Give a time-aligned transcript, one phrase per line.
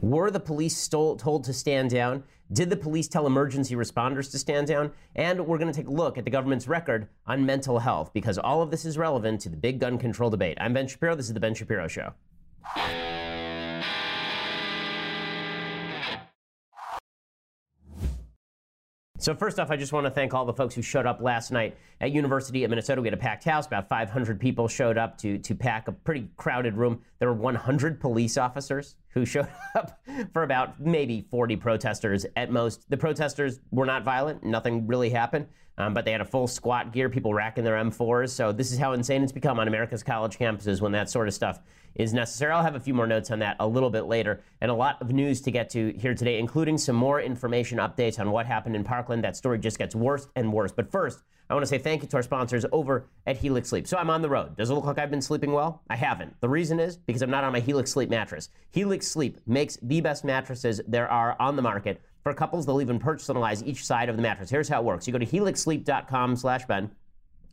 [0.00, 2.24] Were the police stole, told to stand down?
[2.52, 4.92] Did the police tell emergency responders to stand down?
[5.14, 8.38] And we're going to take a look at the government's record on mental health because
[8.38, 10.56] all of this is relevant to the big gun control debate.
[10.58, 11.14] I'm Ben Shapiro.
[11.14, 12.14] This is The Ben Shapiro Show.
[19.20, 21.52] So first off, I just want to thank all the folks who showed up last
[21.52, 23.02] night at University of Minnesota.
[23.02, 23.66] We had a packed house.
[23.66, 27.02] About 500 people showed up to, to pack a pretty crowded room.
[27.18, 30.00] There were 100 police officers who showed up
[30.32, 32.88] for about maybe 40 protesters at most.
[32.88, 34.42] The protesters were not violent.
[34.42, 35.48] Nothing really happened.
[35.80, 38.30] Um, but they had a full SWAT gear, people racking their M4s.
[38.30, 41.34] So this is how insane it's become on America's college campuses when that sort of
[41.34, 41.60] stuff
[41.94, 42.52] is necessary.
[42.52, 45.00] I'll have a few more notes on that a little bit later, and a lot
[45.00, 48.76] of news to get to here today, including some more information updates on what happened
[48.76, 49.24] in Parkland.
[49.24, 50.70] That story just gets worse and worse.
[50.70, 53.88] But first, I want to say thank you to our sponsors over at Helix Sleep.
[53.88, 54.56] So I'm on the road.
[54.56, 55.82] Does it look like I've been sleeping well?
[55.90, 56.40] I haven't.
[56.40, 58.50] The reason is because I'm not on my Helix Sleep mattress.
[58.70, 62.00] Helix Sleep makes the best mattresses there are on the market.
[62.22, 64.50] For couples, they'll even personalize each side of the mattress.
[64.50, 65.06] Here's how it works.
[65.06, 66.90] You go to helixsleep.com slash Ben.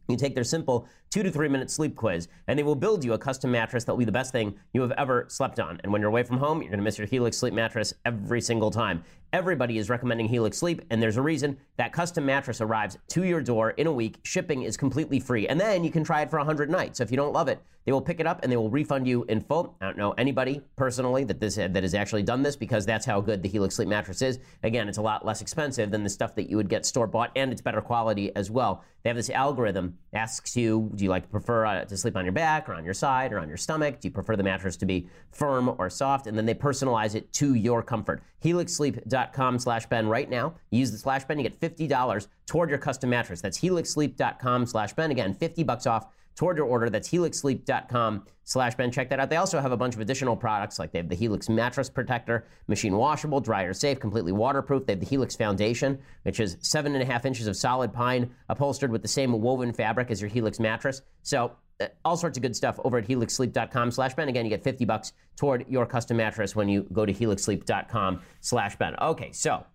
[0.09, 3.13] You take their simple two to three minute sleep quiz, and they will build you
[3.13, 5.80] a custom mattress that will be the best thing you have ever slept on.
[5.83, 8.41] And when you're away from home, you're going to miss your Helix sleep mattress every
[8.41, 9.03] single time.
[9.33, 13.41] Everybody is recommending Helix Sleep, and there's a reason that custom mattress arrives to your
[13.41, 14.19] door in a week.
[14.23, 16.99] Shipping is completely free, and then you can try it for 100 nights.
[16.99, 19.08] So if you don't love it, they will pick it up and they will refund
[19.08, 19.77] you in full.
[19.80, 23.21] I don't know anybody personally that this that has actually done this because that's how
[23.21, 24.39] good the Helix Sleep mattress is.
[24.64, 27.31] Again, it's a lot less expensive than the stuff that you would get store bought,
[27.38, 28.83] and it's better quality as well.
[29.03, 32.33] They have this algorithm asks you, do you like prefer uh, to sleep on your
[32.33, 33.99] back or on your side or on your stomach?
[33.99, 36.27] Do you prefer the mattress to be firm or soft?
[36.27, 38.21] And then they personalize it to your comfort.
[38.43, 40.55] HelixSleep.com slash Ben right now.
[40.71, 43.41] use the slash Ben, you get $50 toward your custom mattress.
[43.41, 45.11] That's HelixSleep.com slash Ben.
[45.11, 46.89] Again, 50 bucks off toward your order.
[46.89, 48.89] That's helixsleep.com slash Ben.
[48.89, 49.29] Check that out.
[49.29, 52.45] They also have a bunch of additional products like they have the Helix mattress protector,
[52.67, 54.85] machine washable, dryer safe, completely waterproof.
[54.85, 58.33] They have the Helix foundation, which is seven and a half inches of solid pine
[58.47, 61.02] upholstered with the same woven fabric as your Helix mattress.
[61.23, 64.30] So uh, all sorts of good stuff over at helixsleep.com slash Ben.
[64.30, 68.77] Again, you get 50 bucks toward your custom mattress when you go to helixsleep.com slash
[68.77, 68.95] Ben.
[69.02, 69.65] Okay, so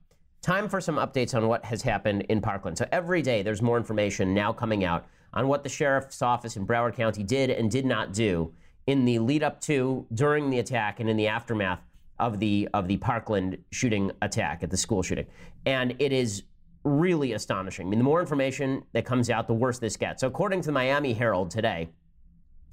[0.41, 2.79] time for some updates on what has happened in Parkland.
[2.79, 6.67] So every day there's more information now coming out on what the sheriff's office in
[6.67, 8.51] Broward County did and did not do
[8.87, 11.81] in the lead up to, during the attack, and in the aftermath
[12.19, 15.27] of the of the Parkland shooting attack at the school shooting.
[15.67, 16.45] And it is
[16.85, 17.87] really astonishing.
[17.87, 20.21] I mean, the more information that comes out, the worse this gets.
[20.21, 21.89] So, according to the Miami Herald today,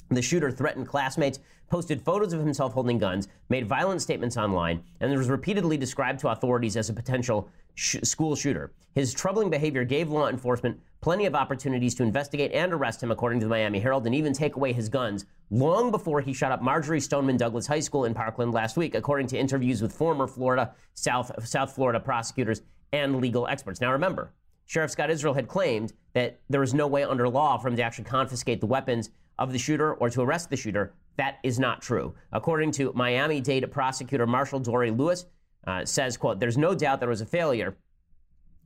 [0.09, 1.39] the shooter threatened classmates,
[1.69, 6.29] posted photos of himself holding guns, made violent statements online, and was repeatedly described to
[6.29, 8.73] authorities as a potential sh- school shooter.
[8.95, 13.39] His troubling behavior gave law enforcement plenty of opportunities to investigate and arrest him, according
[13.39, 16.61] to the Miami Herald, and even take away his guns long before he shot up
[16.61, 20.73] Marjory Stoneman Douglas High School in Parkland last week, according to interviews with former Florida,
[20.95, 23.79] South, South Florida prosecutors and legal experts.
[23.79, 24.33] Now, remember,
[24.65, 27.81] Sheriff Scott Israel had claimed that there was no way under law for him to
[27.81, 30.93] actually confiscate the weapons of the shooter or to arrest the shooter.
[31.17, 32.13] That is not true.
[32.31, 35.25] According to Miami-Dade prosecutor Marshall Dore Louis,
[35.67, 37.75] uh, says, quote, there's no doubt there was a failure.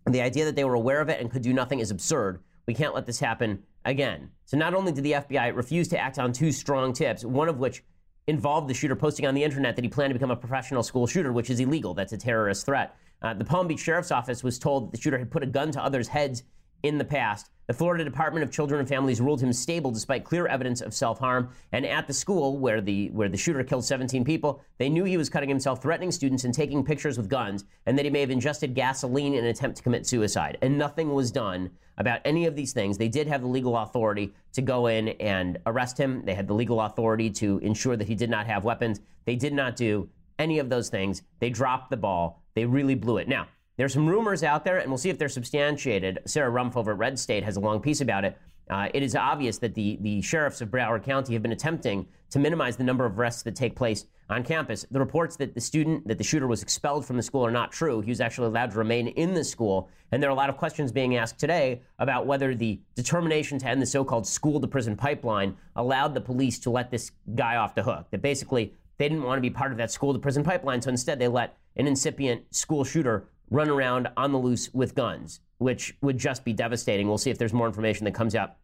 [0.06, 2.40] The idea that they were aware of it and could do nothing is absurd.
[2.68, 4.30] We can't let this happen again.
[4.46, 7.60] So not only did the FBI refuse to act on two strong tips, one of
[7.60, 7.84] which
[8.28, 11.08] involved the shooter posting on the internet that he planned to become a professional school
[11.08, 11.94] shooter, which is illegal.
[11.94, 12.96] That's a terrorist threat.
[13.22, 15.72] Uh, the Palm Beach Sheriff's Office was told that the shooter had put a gun
[15.72, 16.44] to others' heads
[16.84, 17.50] in the past.
[17.66, 21.50] The Florida Department of Children and Families ruled him stable despite clear evidence of self-harm.
[21.72, 25.16] And at the school where the where the shooter killed 17 people, they knew he
[25.16, 28.32] was cutting himself, threatening students and taking pictures with guns, and that he may have
[28.32, 30.58] ingested gasoline in an attempt to commit suicide.
[30.62, 32.98] And nothing was done about any of these things.
[32.98, 36.24] They did have the legal authority to go in and arrest him.
[36.26, 39.00] They had the legal authority to ensure that he did not have weapons.
[39.24, 41.22] They did not do any of those things.
[41.40, 42.44] They dropped the ball.
[42.56, 43.30] They really blew it.
[43.30, 43.48] Now,
[43.78, 46.20] there's some rumors out there, and we'll see if they're substantiated.
[46.26, 48.38] Sarah Rumpf over at Red State has a long piece about it.
[48.70, 52.40] Uh, it is obvious that the, the sheriffs of Broward County have been attempting to
[52.40, 54.86] minimize the number of arrests that take place on campus.
[54.90, 57.72] The reports that the student, that the shooter was expelled from the school are not
[57.72, 58.00] true.
[58.02, 59.90] He was actually allowed to remain in the school.
[60.12, 63.68] And there are a lot of questions being asked today about whether the determination to
[63.68, 67.58] end the so called school to prison pipeline allowed the police to let this guy
[67.58, 68.08] off the hook.
[68.12, 70.90] That basically they didn't want to be part of that school to prison pipeline, so
[70.90, 75.96] instead they let an incipient school shooter run around on the loose with guns, which
[76.02, 77.08] would just be devastating.
[77.08, 78.56] We'll see if there's more information that comes out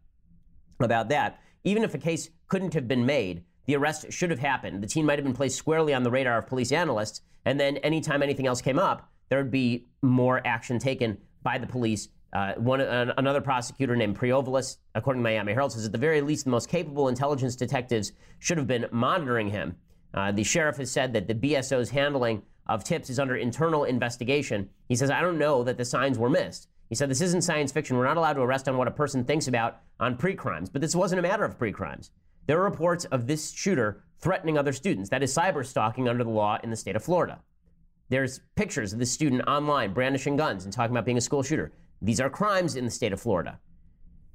[0.79, 1.39] about that.
[1.63, 4.81] Even if a case couldn't have been made, the arrest should have happened.
[4.81, 7.77] The teen might have been placed squarely on the radar of police analysts, and then
[7.77, 12.09] anytime anything else came up, there would be more action taken by the police.
[12.33, 16.21] Uh, one, uh, another prosecutor named Priovalis, according to Miami Herald, says at the very
[16.21, 19.75] least, the most capable intelligence detectives should have been monitoring him.
[20.15, 24.69] Uh, the sheriff has said that the BSO's handling of tips is under internal investigation.
[24.87, 26.69] He says, I don't know that the signs were missed.
[26.87, 27.97] He said, This isn't science fiction.
[27.97, 30.69] We're not allowed to arrest on what a person thinks about on pre crimes.
[30.69, 32.11] But this wasn't a matter of pre crimes.
[32.45, 35.09] There are reports of this shooter threatening other students.
[35.09, 37.39] That is cyber stalking under the law in the state of Florida.
[38.09, 41.71] There's pictures of this student online brandishing guns and talking about being a school shooter.
[42.01, 43.59] These are crimes in the state of Florida.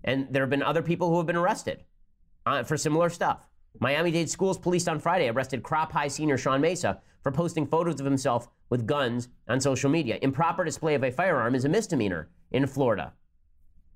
[0.05, 1.85] And there have been other people who have been arrested
[2.47, 3.49] uh, for similar stuff.
[3.81, 7.99] Miami Dade Schools police on Friday arrested Krop High senior Sean Mesa for posting photos
[7.99, 10.19] of himself with guns on social media.
[10.23, 13.15] Improper display of a firearm is a misdemeanor in Florida.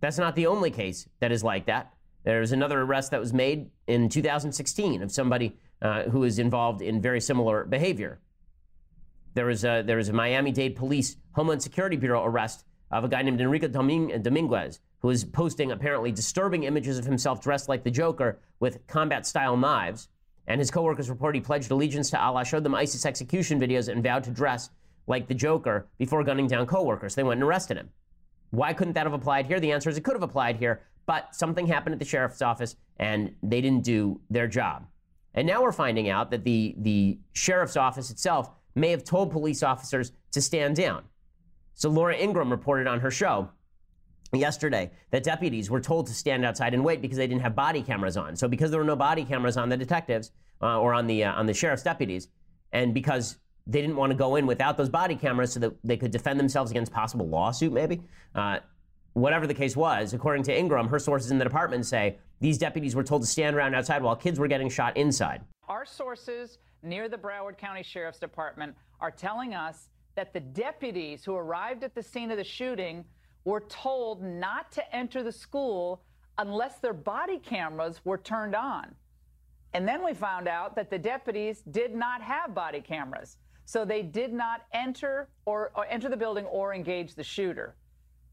[0.00, 1.92] That's not the only case that is like that.
[2.24, 7.00] There's another arrest that was made in 2016 of somebody uh, who is involved in
[7.00, 8.18] very similar behavior.
[9.34, 13.08] There was a, there was a Miami Dade Police Homeland Security Bureau arrest of a
[13.08, 17.90] guy named Enrique Dominguez, who was posting apparently disturbing images of himself dressed like the
[17.90, 20.08] Joker with combat style knives.
[20.48, 24.02] And his coworkers report he pledged allegiance to Allah, showed them ISIS execution videos, and
[24.02, 24.70] vowed to dress
[25.06, 27.14] like the Joker before gunning down coworkers.
[27.14, 27.90] They went and arrested him.
[28.50, 29.60] Why couldn't that have applied here?
[29.60, 32.76] The answer is it could have applied here, but something happened at the sheriff's office
[32.98, 34.86] and they didn't do their job.
[35.34, 39.62] And now we're finding out that the, the sheriff's office itself may have told police
[39.62, 41.04] officers to stand down.
[41.74, 43.50] So Laura Ingraham reported on her show
[44.32, 47.82] yesterday that deputies were told to stand outside and wait because they didn't have body
[47.82, 48.36] cameras on.
[48.36, 51.32] So because there were no body cameras on the detectives uh, or on the uh,
[51.32, 52.28] on the sheriff's deputies,
[52.72, 55.96] and because they didn't want to go in without those body cameras so that they
[55.96, 58.00] could defend themselves against possible lawsuit, maybe.
[58.34, 58.58] Uh,
[59.14, 62.94] whatever the case was, according to Ingraham, her sources in the department say these deputies
[62.94, 65.42] were told to stand around outside while kids were getting shot inside.
[65.68, 71.34] Our sources near the Broward County Sheriff's Department are telling us that the deputies who
[71.34, 73.04] arrived at the scene of the shooting
[73.48, 76.02] were told not to enter the school
[76.36, 78.94] unless their body cameras were turned on.
[79.72, 83.38] And then we found out that the deputies did not have body cameras.
[83.64, 87.74] So they did not enter or, or enter the building or engage the shooter.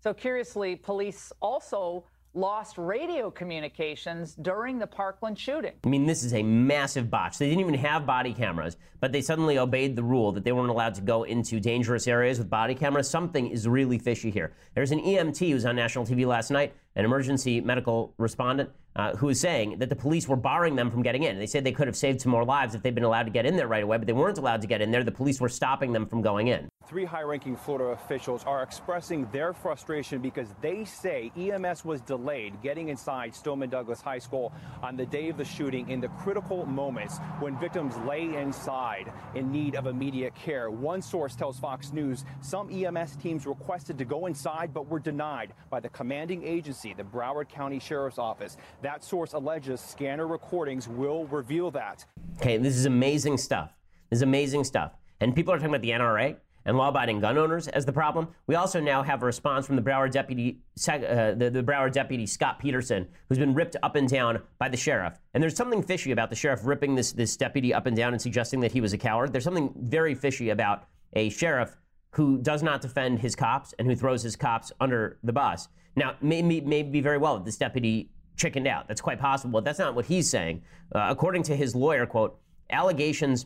[0.03, 2.03] So curiously, police also
[2.35, 5.71] lost radio communications during the Parkland shooting.
[5.83, 7.37] I mean, this is a massive botch.
[7.37, 10.69] They didn't even have body cameras, but they suddenly obeyed the rule that they weren't
[10.69, 13.09] allowed to go into dangerous areas with body cameras.
[13.09, 14.53] Something is really fishy here.
[14.73, 19.15] There's an EMT who was on national TV last night, an emergency medical respondent, uh,
[19.15, 21.37] who was saying that the police were barring them from getting in.
[21.37, 23.45] They said they could have saved some more lives if they'd been allowed to get
[23.45, 25.03] in there right away, but they weren't allowed to get in there.
[25.03, 26.69] The police were stopping them from going in.
[26.87, 32.61] Three high ranking Florida officials are expressing their frustration because they say EMS was delayed
[32.61, 34.53] getting inside Stoneman Douglas High School
[34.83, 39.51] on the day of the shooting in the critical moments when victims lay inside in
[39.51, 40.69] need of immediate care.
[40.69, 45.53] One source tells Fox News some EMS teams requested to go inside but were denied
[45.71, 48.57] by the commanding agency, the Broward County Sheriff's Office.
[48.83, 52.05] That source alleges scanner recordings will reveal that.
[52.39, 53.71] Okay, this is amazing stuff.
[54.11, 54.91] This is amazing stuff.
[55.19, 56.35] And people are talking about the NRA
[56.65, 58.27] and law-abiding gun owners as the problem.
[58.47, 62.25] We also now have a response from the Broward deputy, uh, the, the Broward deputy
[62.25, 65.19] Scot Peterson, who's been ripped up and down by the sheriff.
[65.33, 68.21] And there's something fishy about the sheriff ripping this this deputy up and down and
[68.21, 69.31] suggesting that he was a coward.
[69.31, 71.77] There's something very fishy about a sheriff
[72.11, 75.67] who does not defend his cops and who throws his cops under the bus.
[75.95, 78.87] Now, maybe may be very well that this deputy chickened out.
[78.87, 79.59] That's quite possible.
[79.59, 80.61] But that's not what he's saying.
[80.93, 82.39] Uh, according to his lawyer, quote,
[82.69, 83.45] allegations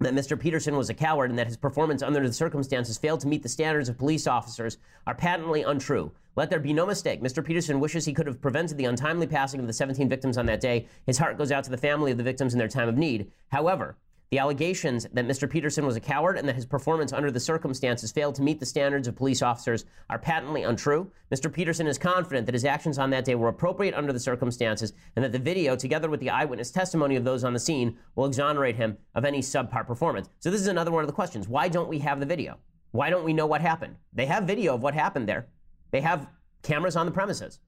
[0.00, 0.38] that Mr.
[0.38, 3.48] Peterson was a coward and that his performance under the circumstances failed to meet the
[3.48, 6.12] standards of police officers are patently untrue.
[6.36, 7.22] Let there be no mistake.
[7.22, 7.44] Mr.
[7.44, 10.60] Peterson wishes he could have prevented the untimely passing of the 17 victims on that
[10.60, 10.88] day.
[11.06, 13.30] His heart goes out to the family of the victims in their time of need.
[13.48, 13.96] However,
[14.34, 15.48] the allegations that Mr.
[15.48, 18.66] Peterson was a coward and that his performance under the circumstances failed to meet the
[18.66, 21.08] standards of police officers are patently untrue.
[21.32, 21.52] Mr.
[21.52, 25.24] Peterson is confident that his actions on that day were appropriate under the circumstances and
[25.24, 28.74] that the video, together with the eyewitness testimony of those on the scene, will exonerate
[28.74, 30.28] him of any subpar performance.
[30.40, 31.46] So, this is another one of the questions.
[31.46, 32.58] Why don't we have the video?
[32.90, 33.94] Why don't we know what happened?
[34.12, 35.46] They have video of what happened there,
[35.92, 36.26] they have
[36.64, 37.60] cameras on the premises.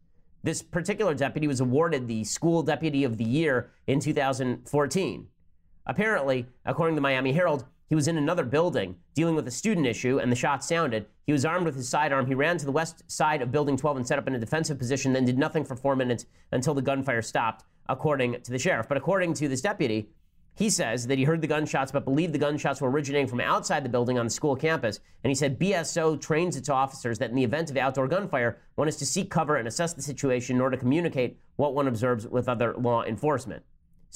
[0.42, 5.28] This particular deputy was awarded the School Deputy of the Year in 2014.
[5.86, 9.86] Apparently, according to the Miami Herald, he was in another building dealing with a student
[9.86, 11.06] issue, and the shots sounded.
[11.24, 12.26] He was armed with his sidearm.
[12.26, 14.78] He ran to the west side of Building 12 and set up in a defensive
[14.78, 18.88] position, then did nothing for four minutes until the gunfire stopped, according to the sheriff.
[18.88, 20.08] But according to this deputy,
[20.56, 23.84] he says that he heard the gunshots, but believed the gunshots were originating from outside
[23.84, 24.98] the building on the school campus.
[25.22, 28.88] And he said BSO trains its officers that in the event of outdoor gunfire, one
[28.88, 32.26] is to seek cover and assess the situation in order to communicate what one observes
[32.26, 33.62] with other law enforcement.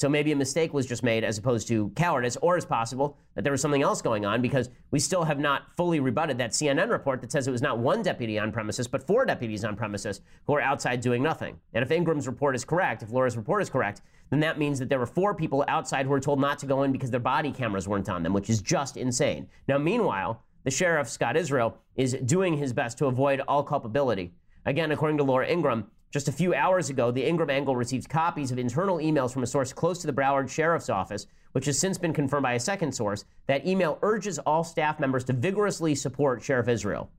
[0.01, 3.45] So maybe a mistake was just made as opposed to cowardice, or it's possible that
[3.45, 6.89] there was something else going on because we still have not fully rebutted that CNN
[6.89, 10.23] report that says it was not one deputy on premises, but four deputies on premises
[10.47, 11.61] who are outside doing nothing.
[11.75, 14.89] And if Ingraham's report is correct, if Laura's report is correct, then that means that
[14.89, 17.53] there were four people outside who were told not to go in because their body
[17.53, 19.47] cameras weren't on them, which is just insane.
[19.69, 24.33] Now, meanwhile, the sheriff, Scott Israel, is doing his best to avoid all culpability.
[24.65, 28.51] Again, according to Laura Ingraham, just a few hours ago, the Ingraham Angle received copies
[28.51, 31.99] of internal emails from a source close to the Broward Sheriff's Office, which has since
[31.99, 33.25] been confirmed by a second source.
[33.47, 37.11] That email urges all staff members to vigorously support Sheriff Israel.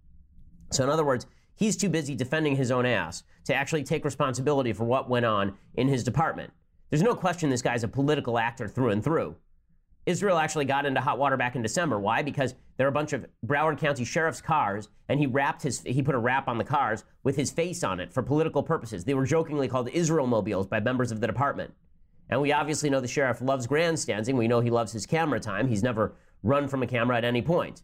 [0.72, 4.74] So, in other words, he's too busy defending his own ass to actually take responsibility
[4.74, 6.52] for what went on in his department.
[6.90, 9.36] There's no question this guy's a political actor through and through.
[10.06, 12.00] Israel actually got into hot water back in December.
[12.00, 12.24] Why?
[12.24, 16.02] Because there are a bunch of Broward County sheriff's cars, and he wrapped his he
[16.02, 19.06] put a wrap on the cars with his face on it for political purposes.
[19.06, 21.74] They were jokingly called Israel mobiles by members of the department.
[22.30, 24.38] And we obviously know the sheriff loves grandstanding.
[24.38, 25.68] We know he loves his camera time.
[25.68, 27.84] He's never run from a camera at any point.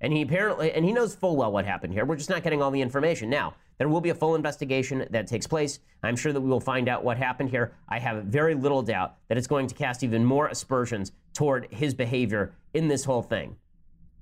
[0.00, 2.04] And he apparently and he knows full well what happened here.
[2.04, 3.30] We're just not getting all the information.
[3.30, 5.78] Now, there will be a full investigation that takes place.
[6.02, 7.72] I'm sure that we will find out what happened here.
[7.88, 11.94] I have very little doubt that it's going to cast even more aspersions toward his
[11.94, 13.56] behavior in this whole thing.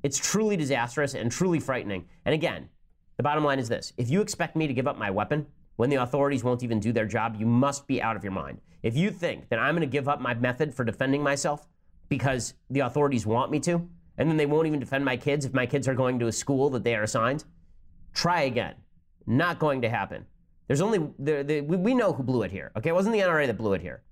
[0.03, 2.05] It's truly disastrous and truly frightening.
[2.25, 2.69] And again,
[3.17, 5.47] the bottom line is this if you expect me to give up my weapon
[5.77, 8.61] when the authorities won't even do their job, you must be out of your mind.
[8.83, 11.67] If you think that I'm going to give up my method for defending myself
[12.09, 15.53] because the authorities want me to, and then they won't even defend my kids if
[15.53, 17.45] my kids are going to a school that they are assigned,
[18.15, 18.75] try again.
[19.27, 20.27] Not going to happen.
[20.67, 22.91] There's only, the, the, we know who blew it here, okay?
[22.91, 24.03] It wasn't the NRA that blew it here.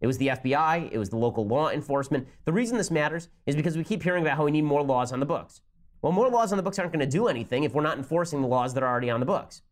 [0.00, 2.28] It was the FBI, it was the local law enforcement.
[2.44, 5.12] The reason this matters is because we keep hearing about how we need more laws
[5.12, 5.60] on the books.
[6.02, 8.40] Well, more laws on the books aren't going to do anything if we're not enforcing
[8.40, 9.62] the laws that are already on the books.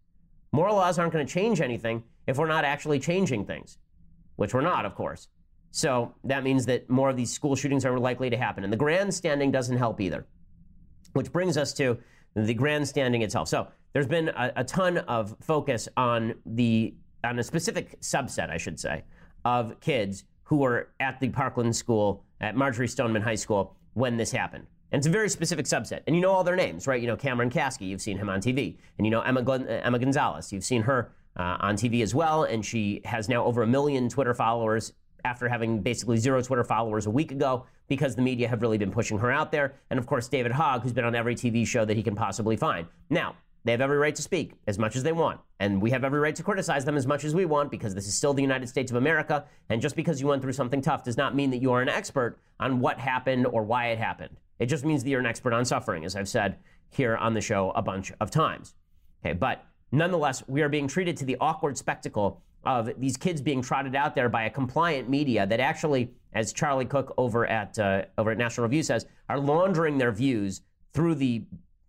[0.52, 3.78] More laws aren't going to change anything if we're not actually changing things,
[4.34, 5.28] which we're not, of course.
[5.70, 8.64] So that means that more of these school shootings are likely to happen.
[8.64, 10.26] And the grandstanding doesn't help either,
[11.12, 11.98] which brings us to
[12.44, 13.48] the grandstanding itself.
[13.48, 18.58] So there's been a, a ton of focus on the on a specific subset, I
[18.58, 19.02] should say,
[19.44, 24.30] of kids who were at the Parkland School at Marjory Stoneman High School when this
[24.30, 24.66] happened.
[24.92, 26.02] And it's a very specific subset.
[26.06, 27.00] And you know all their names, right?
[27.00, 28.76] You know Cameron Kasky, you've seen him on TV.
[28.98, 32.44] And you know Emma, Emma Gonzalez, you've seen her uh, on TV as well.
[32.44, 34.92] And she has now over a million Twitter followers
[35.24, 38.90] after having basically zero Twitter followers a week ago because the media have really been
[38.90, 39.74] pushing her out there.
[39.90, 42.56] And of course, David Hogg, who's been on every TV show that he can possibly
[42.56, 42.86] find.
[43.10, 45.40] Now, they have every right to speak as much as they want.
[45.58, 48.06] And we have every right to criticize them as much as we want because this
[48.06, 49.44] is still the United States of America.
[49.68, 51.88] And just because you went through something tough does not mean that you are an
[51.88, 54.36] expert on what happened or why it happened.
[54.60, 56.58] It just means that you're an expert on suffering, as I've said
[56.90, 58.74] here on the show a bunch of times.
[59.24, 63.62] Okay, but nonetheless, we are being treated to the awkward spectacle of these kids being
[63.62, 68.02] trotted out there by a compliant media that actually, as Charlie Cooke over at uh,
[68.18, 70.60] over at National Review says, are laundering their views
[70.92, 71.44] through the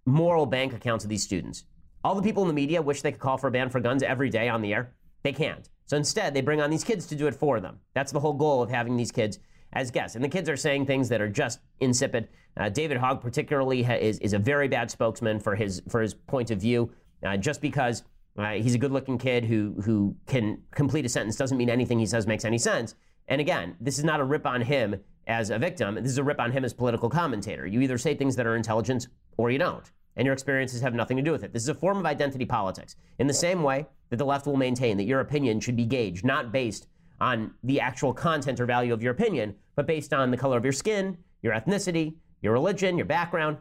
[0.06, 1.66] moral bank accounts of these students.
[2.04, 4.02] All the people in the media wish they could call for a ban for guns
[4.02, 4.94] every day on the air.
[5.24, 5.70] They can't.
[5.86, 7.80] So instead, they bring on these kids to do it for them.
[7.94, 9.40] That's the whole goal of having these kids
[9.74, 10.16] as guests.
[10.16, 12.30] And the kids are saying things that are just insipid.
[12.56, 16.14] Uh, David Hogg, particularly, ha- is, is a very bad spokesman for his, for his
[16.14, 16.92] point of view.
[17.26, 18.04] Uh, just because
[18.38, 22.00] uh, he's a good looking kid who, who can complete a sentence doesn't mean anything
[22.00, 22.96] he says makes any sense.
[23.28, 24.96] And again, this is not a rip on him
[25.28, 25.96] as a victim.
[25.96, 27.68] This is a rip on him as political commentator.
[27.68, 29.08] You either say things that are intelligent
[29.38, 31.54] or you don't and your experiences have nothing to do with it.
[31.54, 32.96] This is a form of identity politics.
[33.20, 36.26] In the same way that the left will maintain that your opinion should be gauged
[36.26, 36.88] not based
[37.22, 40.64] on the actual content or value of your opinion, but based on the color of
[40.64, 43.58] your skin, your ethnicity, your religion, your background.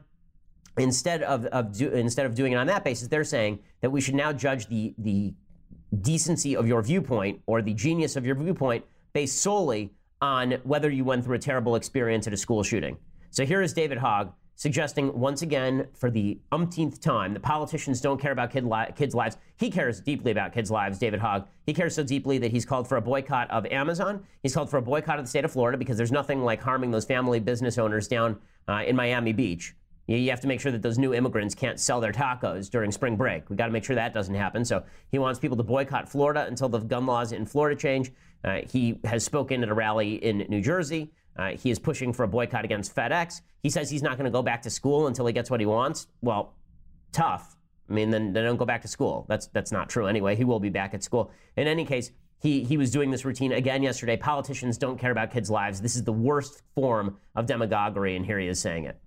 [0.79, 4.01] Instead of, of do, instead of doing it on that basis, they're saying that we
[4.01, 5.35] should now judge the, the
[6.01, 8.85] decency of your viewpoint or the genius of your viewpoint
[9.17, 12.99] based solely on whether you went through a terrible experience at a school shooting.
[13.31, 18.21] So here is David Hogg suggesting once again for the umpteenth time that politicians don't
[18.21, 19.39] care about kid li- kids' lives.
[19.57, 21.47] He cares deeply about kids' lives, David Hogg.
[21.65, 24.23] He cares so deeply that he's called for a boycott of Amazon.
[24.43, 26.91] He's called for a boycott of the state of Florida because there's nothing like harming
[26.91, 29.75] those family business owners down uh, in Miami Beach.
[30.09, 33.17] You have to make sure that those new immigrants can't sell their tacos during spring
[33.17, 33.51] break.
[33.51, 34.65] We've got to make sure that doesn't happen.
[34.65, 38.13] So he wants people to boycott Florida until the gun laws in Florida change.
[38.47, 41.11] Uh, he has spoken at a rally in New Jersey.
[41.37, 43.43] Uh, he is pushing for a boycott against FedEx.
[43.63, 45.67] He says he's not going to go back to school until he gets what he
[45.67, 46.07] wants.
[46.23, 46.55] Well,
[47.13, 47.57] tough.
[47.91, 49.27] I mean, then, then don't go back to school.
[49.29, 50.35] That's that's not true anyway.
[50.37, 51.31] He will be back at school.
[51.57, 52.11] In any case,
[52.41, 54.17] he he was doing this routine again yesterday.
[54.17, 55.81] Politicians don't care about kids' lives.
[55.81, 58.99] This is the worst form of demagoguery, and here he is saying it.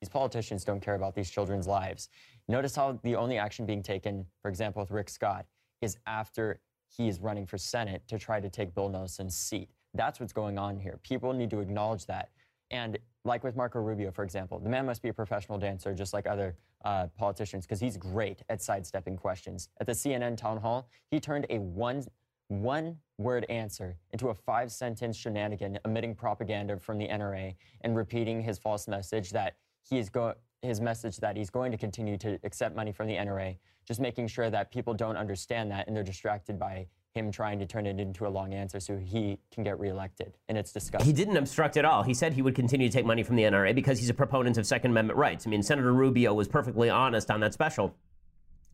[0.00, 2.08] These politicians don't care about these children's lives.
[2.48, 5.46] Notice how the only action being taken, for example, with Rick Scott,
[5.80, 6.60] is after
[6.96, 9.70] he is running for Senate to try to take Bill Nelson's seat.
[9.94, 10.98] That's what's going on here.
[11.02, 12.30] People need to acknowledge that.
[12.70, 16.12] And like with Marco Rubio, for example, the man must be a professional dancer, just
[16.12, 19.68] like other uh, politicians, because he's great at sidestepping questions.
[19.80, 22.04] At the CNN town hall, he turned a one
[22.48, 28.42] one word answer into a five sentence shenanigan emitting propaganda from the NRA and repeating
[28.42, 29.54] his false message that
[29.88, 33.14] he is going his message that he's going to continue to accept money from the
[33.14, 37.58] NRA, just making sure that people don't understand that and they're distracted by him trying
[37.58, 40.32] to turn it into a long answer so he can get reelected.
[40.48, 41.06] And it's disgusting.
[41.06, 42.02] He didn't obstruct at all.
[42.02, 44.56] He said he would continue to take money from the NRA because he's a proponent
[44.56, 45.46] of Second Amendment rights.
[45.46, 47.94] I mean, Senator Rubio was perfectly honest on that special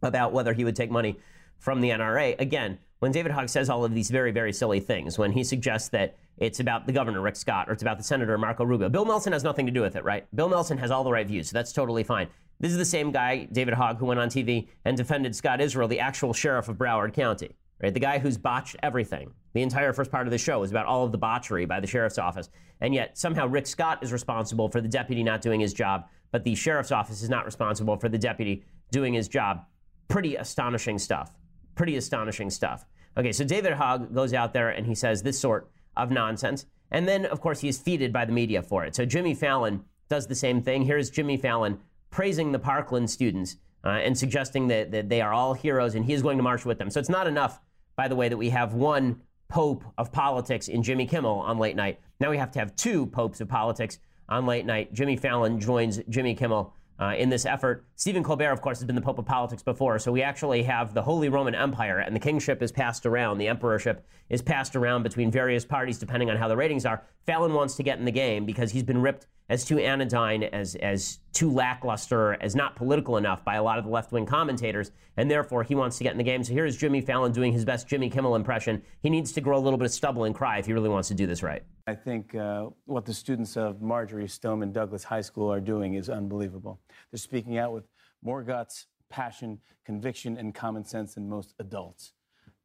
[0.02, 1.18] about whether he would take money
[1.58, 2.38] from the NRA.
[2.38, 5.88] Again, when David Hogg says all of these very, very silly things, when he suggests
[5.90, 9.04] that it's about the governor, Rick Scott, or it's about the senator, Marco Rubio, Bill
[9.04, 10.26] Nelson has nothing to do with it, right?
[10.34, 12.28] Bill Nelson has all the right views, so that's totally fine.
[12.60, 15.88] This is the same guy, David Hogg, who went on TV and defended Scott Israel,
[15.88, 17.94] the actual sheriff of Broward County right?
[17.94, 19.32] The guy who's botched everything.
[19.54, 21.86] The entire first part of the show is about all of the botchery by the
[21.86, 22.48] sheriff's office.
[22.80, 26.44] And yet somehow Rick Scott is responsible for the deputy not doing his job, but
[26.44, 29.64] the sheriff's office is not responsible for the deputy doing his job.
[30.08, 31.32] Pretty astonishing stuff.
[31.78, 32.84] Pretty astonishing stuff.
[33.16, 36.66] Okay, so David Hogg goes out there and he says this sort of nonsense.
[36.90, 38.94] And then, of course, he is feeded by the media for it.
[38.94, 40.82] So Jimmy Fallon does the same thing.
[40.82, 41.78] Here's Jimmy Fallon
[42.10, 46.12] praising the Parkland students uh, and suggesting that, that they are all heroes and he
[46.12, 46.90] is going to march with them.
[46.90, 47.60] So it's not enough
[47.98, 51.74] by the way, that we have one pope of politics in Jimmy Kimmel on late
[51.74, 51.98] night.
[52.20, 54.94] Now we have to have two popes of politics on late night.
[54.94, 57.84] Jimmy Fallon joins Jimmy Kimmel uh, in this effort.
[57.94, 60.94] Stephen Colbert, of course, has been the Pope of politics before, so we actually have
[60.94, 65.02] the Holy Roman Empire, and the kingship is passed around, the emperorship is passed around
[65.02, 67.02] between various parties depending on how the ratings are.
[67.26, 70.74] Fallon wants to get in the game because he's been ripped as too anodyne, as,
[70.76, 74.90] as too lackluster, as not political enough by a lot of the left wing commentators,
[75.16, 76.44] and therefore he wants to get in the game.
[76.44, 78.82] So here's Jimmy Fallon doing his best Jimmy Kimmel impression.
[79.00, 81.08] He needs to grow a little bit of stubble and cry if he really wants
[81.08, 81.62] to do this right.
[81.86, 86.10] I think uh, what the students of Marjory Stoneman Douglas High School are doing is
[86.10, 86.80] unbelievable.
[87.10, 87.84] They're speaking out with
[88.22, 92.12] more guts, passion, conviction, and common sense than most adults.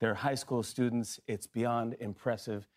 [0.02, 1.20] They're high school students.
[1.28, 2.68] It's beyond impressive.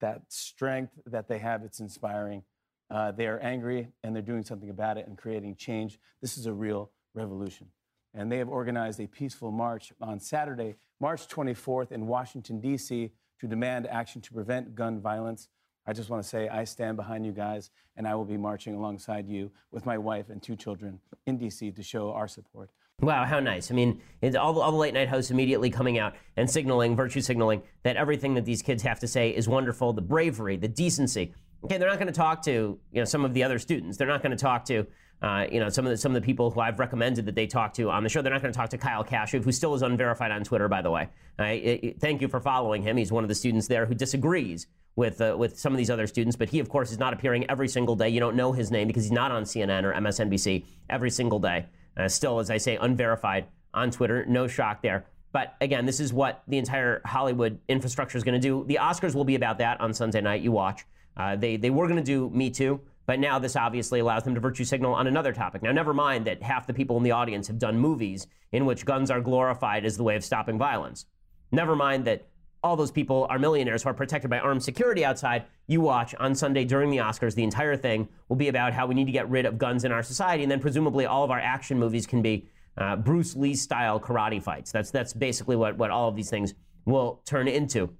[0.00, 2.44] That strength that they have, it's inspiring.
[2.90, 5.98] Uh, they are angry and they're doing something about it and creating change.
[6.20, 7.68] This is a real revolution.
[8.14, 13.46] And they have organized a peaceful march on Saturday, March 24th, in Washington, D.C., to
[13.46, 15.48] demand action to prevent gun violence.
[15.86, 18.74] I just want to say I stand behind you guys, and I will be marching
[18.74, 21.70] alongside you with my wife and two children in D.C.
[21.72, 22.70] to show our support.
[23.02, 23.70] Wow, how nice.
[23.70, 27.60] I mean, all all the late night hosts immediately coming out and signaling, virtue signaling,
[27.82, 31.34] that everything that these kids have to say is wonderful the bravery, the decency,
[31.66, 33.96] Okay, they're not going to talk to you know some of the other students.
[33.96, 34.86] They're not going to talk to
[35.20, 37.48] uh, you know some of the some of the people who I've recommended that they
[37.48, 38.22] talk to on the show.
[38.22, 40.80] They're not going to talk to Kyle Kashuv, who still is unverified on Twitter, by
[40.80, 41.08] the way.
[41.98, 42.96] Thank you for following him.
[42.96, 46.06] He's one of the students there who disagrees with uh, with some of these other
[46.06, 48.10] students, but he of course is not appearing every single day.
[48.10, 51.66] You don't know his name because he's not on CNN or MSNBC every single day.
[51.96, 54.24] Uh, still, as I say, unverified on Twitter.
[54.26, 55.04] No shock there.
[55.32, 58.64] But again, this is what the entire Hollywood infrastructure is going to do.
[58.68, 60.42] The Oscars will be about that on Sunday night.
[60.42, 60.84] You watch.
[61.16, 64.34] Uh, they, they were going to do Me Too, but now this obviously allows them
[64.34, 65.62] to virtue signal on another topic.
[65.62, 68.84] Now, never mind that half the people in the audience have done movies in which
[68.84, 71.06] guns are glorified as the way of stopping violence.
[71.52, 72.26] Never mind that
[72.62, 75.44] all those people are millionaires who are protected by armed security outside.
[75.68, 78.94] You watch on Sunday during the Oscars, the entire thing will be about how we
[78.94, 81.38] need to get rid of guns in our society, and then presumably all of our
[81.38, 84.72] action movies can be uh, Bruce Lee style karate fights.
[84.72, 87.90] That's that's basically what what all of these things will turn into.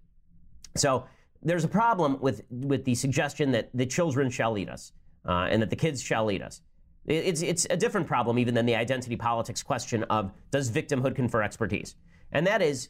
[0.74, 1.06] So
[1.46, 4.92] there's a problem with, with the suggestion that the children shall lead us
[5.24, 6.60] uh, and that the kids shall lead us.
[7.06, 11.42] It's, it's a different problem even than the identity politics question of does victimhood confer
[11.42, 11.94] expertise?
[12.32, 12.88] And that is,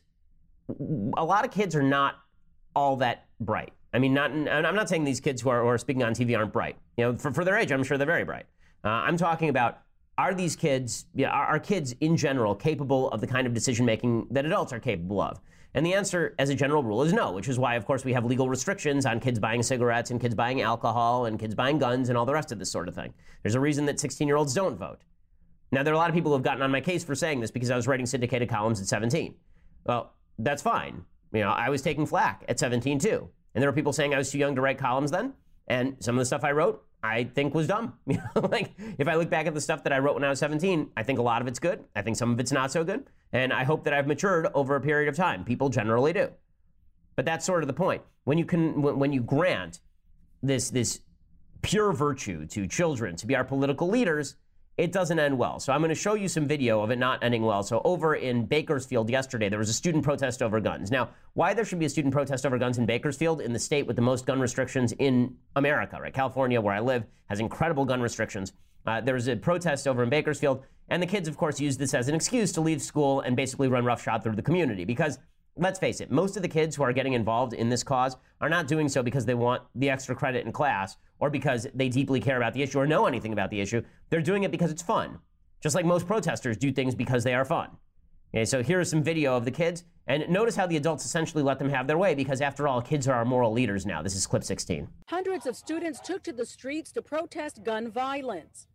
[0.71, 2.15] a lot of kids are not
[2.75, 3.75] all that bright.
[3.93, 6.37] I mean, not, I'm not saying these kids who are, who are speaking on TV
[6.37, 6.77] aren't bright.
[6.97, 8.47] You know, for, for their age, I'm sure they're very bright.
[8.83, 9.81] Uh, I'm talking about
[10.17, 13.53] are these kids, you know, are, are kids in general capable of the kind of
[13.53, 15.41] decision making that adults are capable of?
[15.75, 18.13] And the answer, as a general rule, is no, which is why, of course, we
[18.15, 22.09] have legal restrictions on kids buying cigarettes and kids buying alcohol and kids buying guns
[22.09, 23.13] and all the rest of this sort of thing.
[23.43, 25.01] There's a reason that 16 year olds don't vote.
[25.73, 27.41] Now, there are a lot of people who have gotten on my case for saying
[27.41, 29.35] this because I was writing syndicated columns at 17.
[29.85, 31.05] Well, that's fine.
[31.33, 33.29] You know, I was taking flack at 17 too.
[33.55, 35.35] And there were people saying I was too young to write columns then.
[35.67, 37.95] And some of the stuff I wrote, I think was dumb.
[38.35, 40.91] Like if I look back at the stuff that I wrote when I was 17,
[40.97, 41.85] I think a lot of it's good.
[41.95, 43.05] I think some of it's not so good.
[43.33, 45.45] And I hope that I've matured over a period of time.
[45.45, 46.31] People generally do.
[47.17, 48.03] But that's sort of the point.
[48.25, 49.81] When you can when you grant
[50.43, 51.01] this this
[51.63, 54.37] pure virtue to children to be our political leaders,
[54.77, 55.59] it doesn't end well.
[55.59, 57.63] So I'm going to show you some video of it not ending well.
[57.63, 60.91] So over in Bakersfield yesterday, there was a student protest over guns.
[60.91, 63.87] Now, why there should be a student protest over guns in Bakersfield, in the state
[63.87, 66.13] with the most gun restrictions in America, right?
[66.13, 68.53] California, where I live, has incredible gun restrictions.
[68.87, 71.95] Uh, there was a protest over in Bakersfield, and the kids, of course, used this
[71.95, 75.19] as an excuse to leave school and basically run roughshod through the community because
[75.57, 78.49] let's face it, most of the kids who are getting involved in this cause are
[78.49, 82.21] not doing so because they want the extra credit in class or because they deeply
[82.21, 83.83] care about the issue or know anything about the issue.
[84.11, 85.19] They're doing it because it's fun.
[85.61, 87.71] Just like most protesters do things because they are fun.
[88.35, 91.59] Okay, so here's some video of the kids, and notice how the adults essentially let
[91.59, 94.03] them have their way because, after all, kids are our moral leaders now.
[94.03, 94.89] This is clip 16.
[95.07, 98.67] Hundreds of students took to the streets to protest gun violence.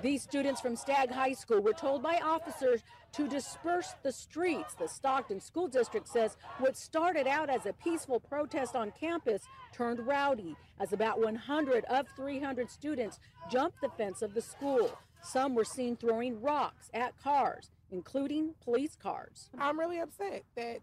[0.00, 2.82] These students from Stagg High School were told by officers
[3.12, 4.74] to disperse the streets.
[4.74, 10.06] The Stockton School District says what started out as a peaceful protest on campus turned
[10.06, 13.18] rowdy as about 100 of 300 students
[13.50, 14.96] jumped the fence of the school.
[15.20, 19.50] Some were seen throwing rocks at cars, including police cars.
[19.58, 20.78] I'm really upset that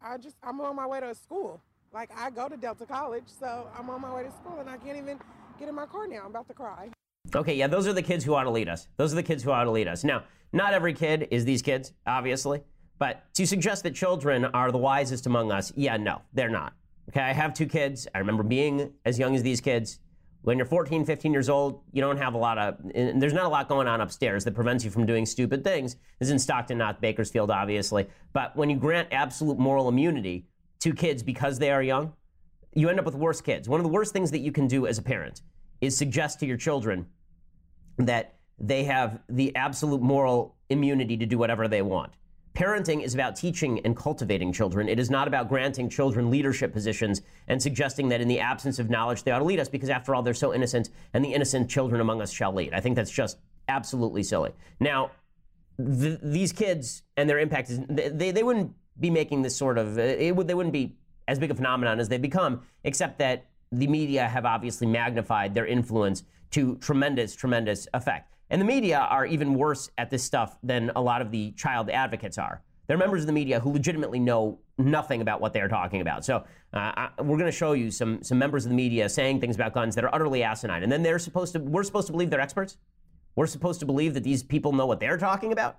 [0.00, 1.60] I just I'm on my way to a school.
[1.92, 4.78] Like I go to Delta College, so I'm on my way to school and I
[4.78, 5.20] can't even
[5.58, 6.20] get in my car now.
[6.20, 6.90] I'm about to cry.
[7.34, 8.88] Okay, yeah, those are the kids who ought to lead us.
[8.96, 10.04] Those are the kids who ought to lead us.
[10.04, 12.62] Now, not every kid is these kids, obviously,
[12.98, 16.74] but to suggest that children are the wisest among us, yeah, no, they're not.
[17.08, 18.06] Okay, I have two kids.
[18.14, 19.98] I remember being as young as these kids.
[20.42, 23.44] When you're 14, 15 years old, you don't have a lot of, and there's not
[23.44, 25.96] a lot going on upstairs that prevents you from doing stupid things.
[26.18, 28.06] This is in Stockton, not Bakersfield, obviously.
[28.32, 30.46] But when you grant absolute moral immunity
[30.80, 32.14] to kids because they are young,
[32.74, 33.68] you end up with worse kids.
[33.68, 35.42] One of the worst things that you can do as a parent
[35.80, 37.06] is suggest to your children
[38.06, 42.12] that they have the absolute moral immunity to do whatever they want.
[42.54, 44.88] Parenting is about teaching and cultivating children.
[44.88, 48.90] It is not about granting children leadership positions and suggesting that in the absence of
[48.90, 51.70] knowledge they ought to lead us because, after all, they're so innocent and the innocent
[51.70, 52.74] children among us shall lead.
[52.74, 54.50] I think that's just absolutely silly.
[54.80, 55.12] Now,
[55.78, 59.96] th- these kids and their impact is they, they wouldn't be making this sort of,
[59.96, 60.96] uh, it would, they wouldn't be
[61.28, 65.66] as big a phenomenon as they've become, except that the media have obviously magnified their
[65.66, 68.32] influence to tremendous, tremendous effect.
[68.50, 71.88] And the media are even worse at this stuff than a lot of the child
[71.88, 72.62] advocates are.
[72.86, 76.24] They're members of the media who legitimately know nothing about what they're talking about.
[76.24, 76.38] So
[76.72, 79.54] uh, I, we're going to show you some some members of the media saying things
[79.54, 82.30] about guns that are utterly asinine, and then they're supposed to we're supposed to believe
[82.30, 82.78] they're experts.
[83.36, 85.78] We're supposed to believe that these people know what they're talking about.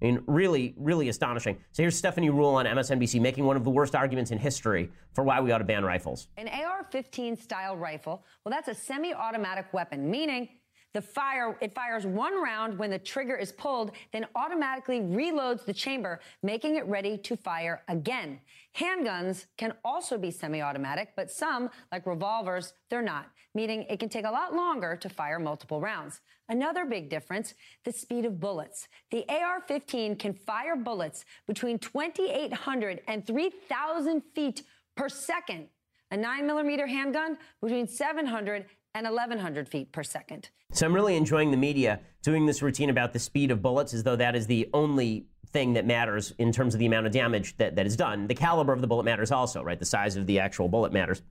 [0.00, 1.58] I mean, really, really astonishing.
[1.72, 5.24] So here's Stephanie Ruhle on MSNBC making one of the worst arguments in history for
[5.24, 6.28] why we ought to ban rifles.
[6.38, 10.48] An AR 15 style rifle, well, that's a semi automatic weapon, meaning
[10.92, 15.72] the fire, it fires one round when the trigger is pulled, then automatically reloads the
[15.72, 18.40] chamber, making it ready to fire again.
[18.76, 24.24] Handguns can also be semi-automatic, but some, like revolvers, they're not, meaning it can take
[24.24, 26.20] a lot longer to fire multiple rounds.
[26.48, 28.88] Another big difference, the speed of bullets.
[29.12, 34.62] The AR-15 can fire bullets between 2,800 and 3,000 feet
[34.96, 35.68] per second.
[36.10, 40.50] A 9 millimeter handgun between 700 and 1,100 feet per second.
[40.72, 44.02] So I'm really enjoying the media doing this routine about the speed of bullets as
[44.02, 47.56] though that is the only thing that matters in terms of the amount of damage
[47.56, 48.26] that, that is done.
[48.26, 49.78] The caliber of the bullet matters also, right?
[49.78, 51.22] The size of the actual bullet matters.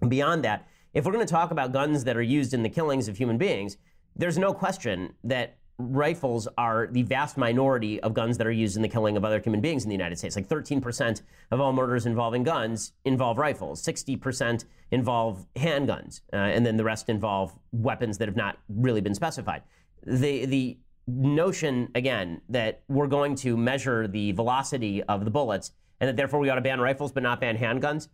[0.00, 2.68] And beyond that, if we're going to talk about guns that are used in the
[2.68, 3.76] killings of human beings,
[4.16, 8.82] there's no question that rifles are the vast minority of guns that are used in
[8.82, 10.36] the killing of other human beings in the United States.
[10.36, 16.76] Like 13% of all murders involving guns involve rifles, 60% involve handguns, uh, and then
[16.76, 19.62] the rest involve weapons that have not really been specified.
[20.06, 26.08] The, the notion, again, that we're going to measure the velocity of the bullets and
[26.08, 28.08] that therefore we ought to ban rifles but not ban handguns,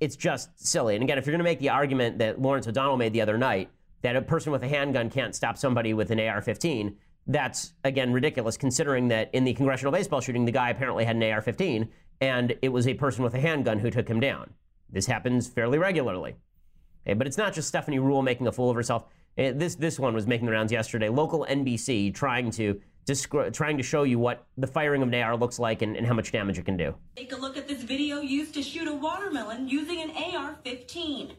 [0.00, 0.94] it's just silly.
[0.94, 3.38] And again, if you're going to make the argument that Lawrence O'Donnell made the other
[3.38, 3.70] night,
[4.02, 6.96] that a person with a handgun can't stop somebody with an AR 15,
[7.26, 11.22] that's again ridiculous considering that in the congressional baseball shooting, the guy apparently had an
[11.22, 11.88] AR 15
[12.20, 14.52] and it was a person with a handgun who took him down.
[14.90, 16.36] This happens fairly regularly.
[17.06, 19.04] Okay, but it's not just Stephanie Ruhle making a fool of herself.
[19.38, 21.08] Eh, this, this one was making the rounds yesterday.
[21.08, 25.36] Local NBC trying to descri- trying to show you what the firing of an AR
[25.36, 26.94] looks like and, and how much damage it can do.
[27.16, 31.32] Take a look at this video used to shoot a watermelon using an AR 15.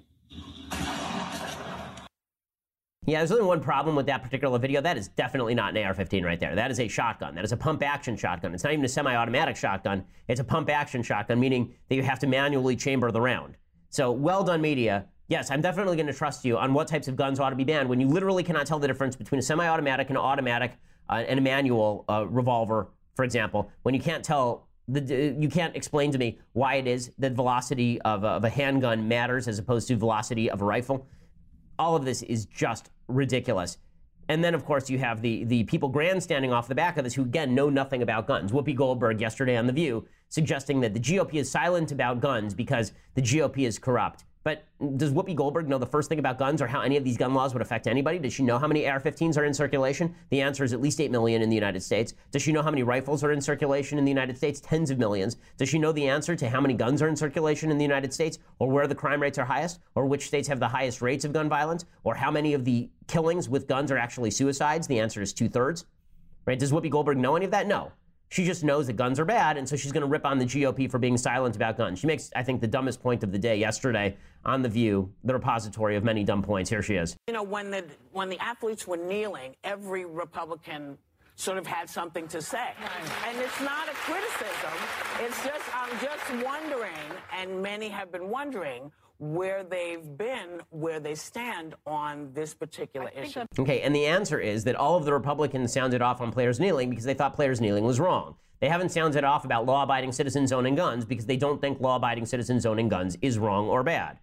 [3.07, 4.81] Yeah, there's only one problem with that particular video.
[4.81, 6.55] That is definitely not an AR-15 right there.
[6.55, 7.35] That is a shotgun.
[7.35, 8.53] That is a pump-action shotgun.
[8.53, 10.03] It's not even a semi-automatic shotgun.
[10.27, 13.55] It's a pump-action shotgun, meaning that you have to manually chamber the round.
[13.91, 15.05] So, well done, media.
[15.29, 17.63] Yes, I'm definitely going to trust you on what types of guns ought to be
[17.63, 20.73] banned when you literally cannot tell the difference between a semi-automatic and an automatic
[21.09, 23.71] uh, and a manual uh, revolver, for example.
[23.83, 28.01] When you can't tell the, you can't explain to me why it is that velocity
[28.01, 31.07] of, of a handgun matters as opposed to velocity of a rifle.
[31.79, 33.77] all of this is just ridiculous.
[34.29, 37.13] And then, of course, you have the, the people grandstanding off the back of this
[37.13, 38.51] who, again, know nothing about guns.
[38.51, 42.91] Whoopi Goldberg yesterday on The View suggesting that the GOP is silent about guns because
[43.15, 44.25] the GOP is corrupt.
[44.47, 44.63] But
[44.95, 47.33] does Whoopi Goldberg know the first thing about guns or how any of these gun
[47.33, 48.17] laws would affect anybody?
[48.17, 50.15] Does she know how many AR 15s are in circulation?
[50.29, 52.13] The answer is at least 8 million in the United States.
[52.31, 54.61] Does she know how many rifles are in circulation in the United States?
[54.61, 55.35] Tens of millions.
[55.57, 58.13] Does she know the answer to how many guns are in circulation in the United
[58.13, 61.25] States or where the crime rates are highest or which states have the highest rates
[61.25, 64.87] of gun violence or how many of the killings with guns are actually suicides?
[64.87, 65.87] The answer is two thirds.
[66.45, 66.57] Right?
[66.57, 67.67] Does Whoopi Goldberg know any of that?
[67.67, 67.91] No.
[68.29, 70.45] She just knows that guns are bad, and so she's going to rip on the
[70.45, 71.99] GOP for being silent about guns.
[71.99, 75.33] She makes, I think, the dumbest point of the day yesterday on The View, the
[75.33, 76.69] repository of many dumb points.
[76.69, 77.15] Here she is.
[77.27, 80.97] You know, when the, when the athletes were kneeling, every Republican
[81.35, 82.71] sort of had something to say.
[83.27, 84.73] And it's not a criticism.
[85.21, 86.91] It's just, I'm just wondering,
[87.33, 93.43] and many have been wondering, where they've been, where they stand on this particular issue.
[93.57, 96.89] Okay, and the answer is that all of the Republicans sounded off on players kneeling
[96.89, 98.35] because they thought players kneeling was wrong.
[98.59, 101.97] They haven't sounded off about law abiding citizens owning guns because they don't think law
[101.97, 104.19] abiding citizens owning guns is wrong or bad.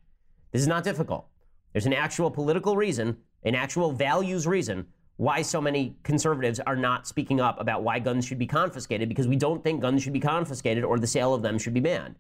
[0.53, 1.27] This is not difficult.
[1.73, 7.07] There's an actual political reason, an actual values reason why so many conservatives are not
[7.07, 10.21] speaking up about why guns should be confiscated because we don't think guns should be
[10.21, 12.17] confiscated or the sale of them should be banned.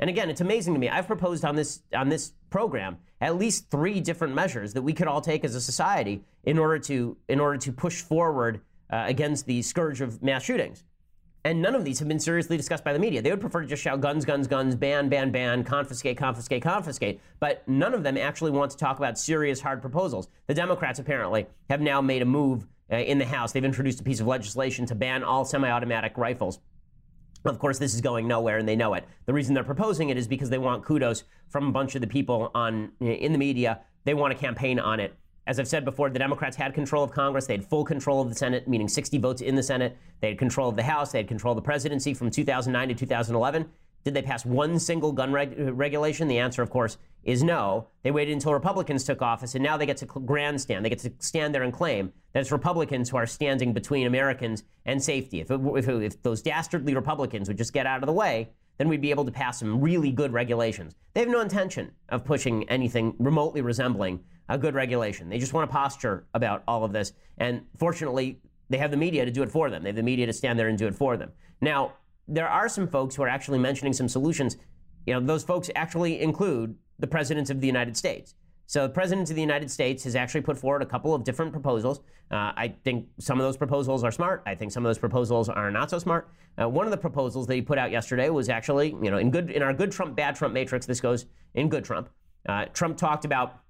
[0.00, 0.88] And again, it's amazing to me.
[0.88, 5.08] I've proposed on this on this program at least three different measures that we could
[5.08, 9.46] all take as a society in order to in order to push forward uh, against
[9.46, 10.84] the scourge of mass shootings.
[11.44, 13.22] And none of these have been seriously discussed by the media.
[13.22, 17.20] They would prefer to just shout guns, guns, guns, ban, ban, ban, confiscate, confiscate, confiscate.
[17.40, 20.28] But none of them actually want to talk about serious, hard proposals.
[20.46, 23.52] The Democrats apparently have now made a move uh, in the House.
[23.52, 26.58] They've introduced a piece of legislation to ban all semi automatic rifles.
[27.48, 29.04] Of course, this is going nowhere, and they know it.
[29.24, 32.06] The reason they're proposing it is because they want kudos from a bunch of the
[32.06, 33.80] people on eh, in the media.
[34.04, 35.14] They want to campaign on it.
[35.46, 37.46] As I've said before, the Democrats had control of Congress.
[37.46, 39.96] They had full control of the Senate, meaning 60 votes in the Senate.
[40.20, 41.12] They had control of the House.
[41.12, 43.66] They had control of the presidency from 2009 to 2011.
[44.04, 46.28] Did they pass one single gun reg- eh, regulation?
[46.28, 47.86] The answer, of course, is no.
[48.04, 50.82] They waited until Republicans took office, and now they get to grandstand.
[50.82, 54.64] They get to stand there and claim that it's Republicans who are standing between Americans
[54.86, 55.40] and safety.
[55.40, 58.48] If, it, if, it, if those dastardly Republicans would just get out of the way,
[58.78, 60.94] then we'd be able to pass some really good regulations.
[61.12, 65.28] They have no intention of pushing anything remotely resembling a good regulation.
[65.28, 67.12] They just want to posture about all of this.
[67.36, 69.82] And fortunately, they have the media to do it for them.
[69.82, 71.32] They have the media to stand there and do it for them.
[71.60, 71.92] Now,
[72.26, 74.56] there are some folks who are actually mentioning some solutions.
[75.06, 78.34] You know, those folks actually include the president of the United States.
[78.66, 81.52] So the president of the United States has actually put forward a couple of different
[81.52, 82.00] proposals.
[82.30, 84.42] Uh, I think some of those proposals are smart.
[84.44, 86.28] I think some of those proposals are not so smart.
[86.60, 89.30] Uh, one of the proposals that he put out yesterday was actually, you know, in
[89.30, 90.84] good in our good Trump, bad Trump matrix.
[90.84, 92.10] This goes in good Trump.
[92.46, 93.60] Uh, Trump talked about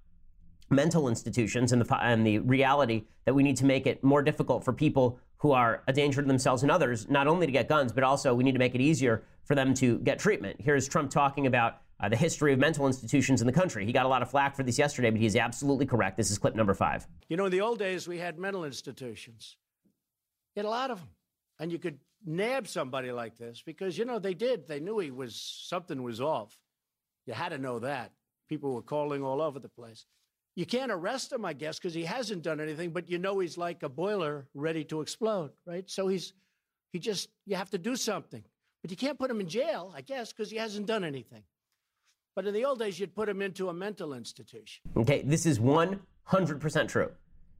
[0.71, 4.65] mental institutions and the and the reality that we need to make it more difficult
[4.65, 7.93] for people who are a danger to themselves and others, not only to get guns,
[7.93, 10.61] but also we need to make it easier for them to get treatment.
[10.61, 13.85] Here's Trump talking about Uh, the history of mental institutions in the country.
[13.85, 16.17] He got a lot of flack for this yesterday, but he's absolutely correct.
[16.17, 17.09] This is clip number five.
[17.29, 19.57] You know, in the old days, we had mental institutions.
[20.55, 21.09] You had a lot of them.
[21.59, 24.69] And you could nab somebody like this because, you know, they did.
[24.69, 26.57] They knew he was, something was off.
[27.27, 28.13] You had to know that.
[28.49, 30.07] People were calling all over the place.
[30.55, 33.59] You can't arrest him, I guess, because he hasn't done anything, but you know he's
[33.59, 35.89] like a boiler ready to explode, right?
[35.91, 36.33] So he's,
[36.93, 38.45] he just, you have to do something.
[38.83, 41.43] But you can't put him in jail, I guess, because he hasn't done anything.
[42.39, 44.85] But in the old days, you'd put him into a mental institution.
[44.97, 47.11] Okay, this is 100% true.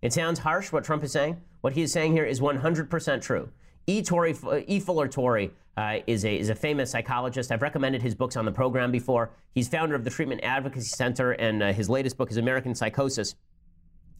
[0.03, 1.43] It sounds harsh what Trump is saying.
[1.63, 3.49] What he is saying here is 100% true.
[3.89, 4.03] E.
[4.03, 4.37] Torrey,
[4.69, 4.79] e.
[4.79, 7.51] Fuller Torrey uh, is, a, is a famous psychologist.
[7.51, 9.33] I've recommended his books on the program before.
[9.53, 13.35] He's founder of the Treatment Advocacy Center, and uh, his latest book is American Psychosis.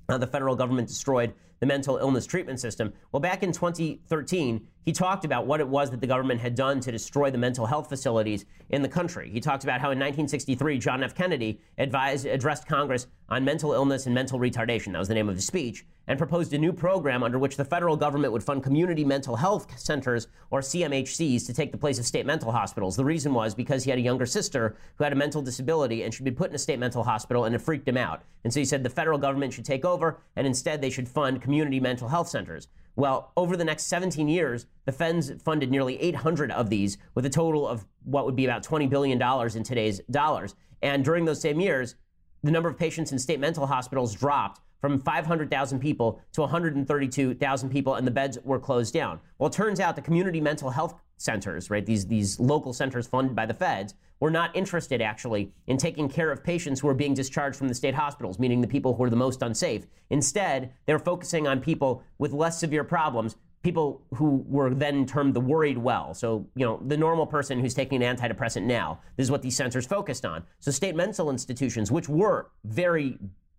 [0.09, 2.93] Uh, the federal government destroyed the mental illness treatment system.
[3.13, 6.81] Well, back in 2013, he talked about what it was that the government had done
[6.81, 9.31] to destroy the mental health facilities in the country.
[9.31, 11.15] He talked about how in 1963, John F.
[11.15, 14.93] Kennedy advised, addressed Congress on mental illness and mental retardation.
[14.93, 17.65] That was the name of his speech and proposed a new program under which the
[17.65, 22.07] federal government would fund community mental health centers, or CMHCs, to take the place of
[22.07, 22.97] state mental hospitals.
[22.97, 26.13] The reason was because he had a younger sister who had a mental disability and
[26.13, 28.23] should be put in a state mental hospital, and it freaked him out.
[28.43, 31.43] And so he said the federal government should take over, and instead they should fund
[31.49, 32.69] community mental health centers.
[32.95, 37.31] Well, over the next 17 years, the Feds funded nearly 800 of these with a
[37.31, 39.23] total of what would be about $20 billion
[39.57, 40.55] in today's dollars.
[40.83, 41.95] And during those same years,
[42.43, 47.95] the number of patients in state mental hospitals dropped from 500,000 people to 132,000 people,
[47.95, 49.21] and the beds were closed down.
[49.39, 53.35] Well, it turns out the community mental health centers, right, these, these local centers funded
[53.35, 57.15] by the feds, were not interested actually in taking care of patients who were being
[57.15, 59.87] discharged from the state hospitals, meaning the people who were the most unsafe.
[60.11, 65.41] Instead, they're focusing on people with less severe problems people who were then termed the
[65.41, 66.15] worried well.
[66.15, 69.01] So, you know, the normal person who's taking an antidepressant now.
[69.17, 70.45] This is what these centers focused on.
[70.61, 73.19] So, state mental institutions, which were very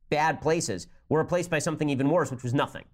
[0.09, 2.85] bad places, were replaced by something even worse, which was nothing.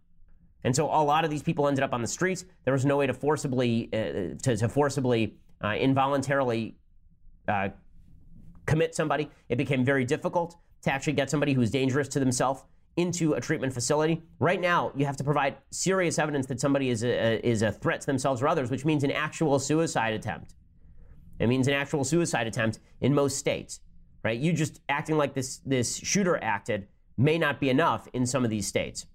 [0.63, 2.45] And so, a lot of these people ended up on the streets.
[2.63, 6.75] There was no way to forcibly, uh, to, to, forcibly, uh, involuntarily
[7.47, 7.69] uh,
[8.65, 9.29] commit somebody.
[9.47, 12.63] It became very difficult to actually get somebody who was dangerous to themselves
[12.97, 14.23] into a treatment facility.
[14.39, 18.01] Right now, you have to provide serious evidence that somebody is a, is a threat
[18.01, 20.55] to themselves or others, which means an actual suicide attempt.
[21.39, 23.81] It means an actual suicide attempt in most states,
[24.23, 24.39] right?
[24.39, 28.49] You just acting like this, this shooter acted may not be enough in some of
[28.49, 29.05] these states.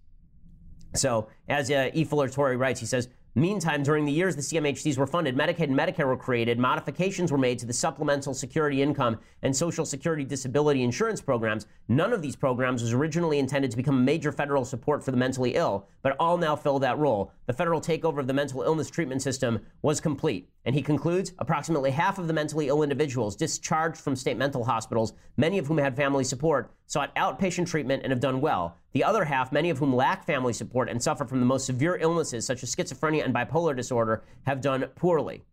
[0.95, 2.05] So, as uh, E.
[2.05, 5.79] Fuller Torrey writes, he says, Meantime, during the years the CMHCs were funded, Medicaid and
[5.79, 10.83] Medicare were created, modifications were made to the supplemental security income and Social Security disability
[10.83, 11.67] insurance programs.
[11.87, 15.17] None of these programs was originally intended to become a major federal support for the
[15.17, 17.33] mentally ill, but all now fill that role.
[17.47, 20.49] The federal takeover of the mental illness treatment system was complete.
[20.65, 25.13] And he concludes approximately half of the mentally ill individuals discharged from state mental hospitals,
[25.37, 28.77] many of whom had family support, sought outpatient treatment and have done well.
[28.95, 31.97] The other half, many of whom lack family support and suffer from the most severe
[32.01, 35.45] illnesses such as schizophrenia and bipolar disorder, have done poorly.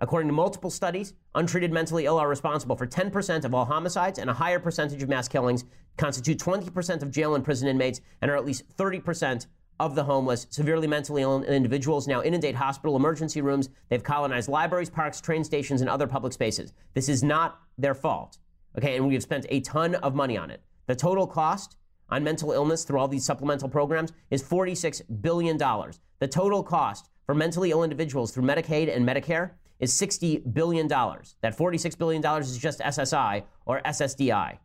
[0.00, 4.28] According to multiple studies, untreated mentally ill are responsible for 10% of all homicides and
[4.28, 5.64] a higher percentage of mass killings,
[5.96, 9.46] constitute 20% of jail and prison inmates, and are at least 30%
[9.80, 13.70] of the homeless, severely mentally ill individuals now inundate hospital emergency rooms.
[13.88, 16.74] They've colonized libraries, parks, train stations, and other public spaces.
[16.92, 18.36] This is not their fault.
[18.76, 20.60] Okay, and we have spent a ton of money on it.
[20.86, 21.76] The total cost
[22.08, 25.56] on mental illness through all these supplemental programs is $46 billion.
[25.56, 30.88] The total cost for mentally ill individuals through Medicaid and Medicare is $60 billion.
[30.88, 34.58] That $46 billion is just SSI or SSDI.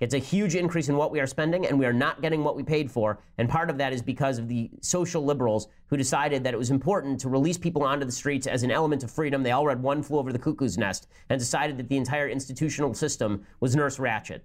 [0.00, 2.56] It's a huge increase in what we are spending, and we are not getting what
[2.56, 3.20] we paid for.
[3.38, 6.72] And part of that is because of the social liberals who decided that it was
[6.72, 9.44] important to release people onto the streets as an element of freedom.
[9.44, 12.94] They all read One Flew Over the Cuckoo's Nest and decided that the entire institutional
[12.94, 14.40] system was Nurse Ratched.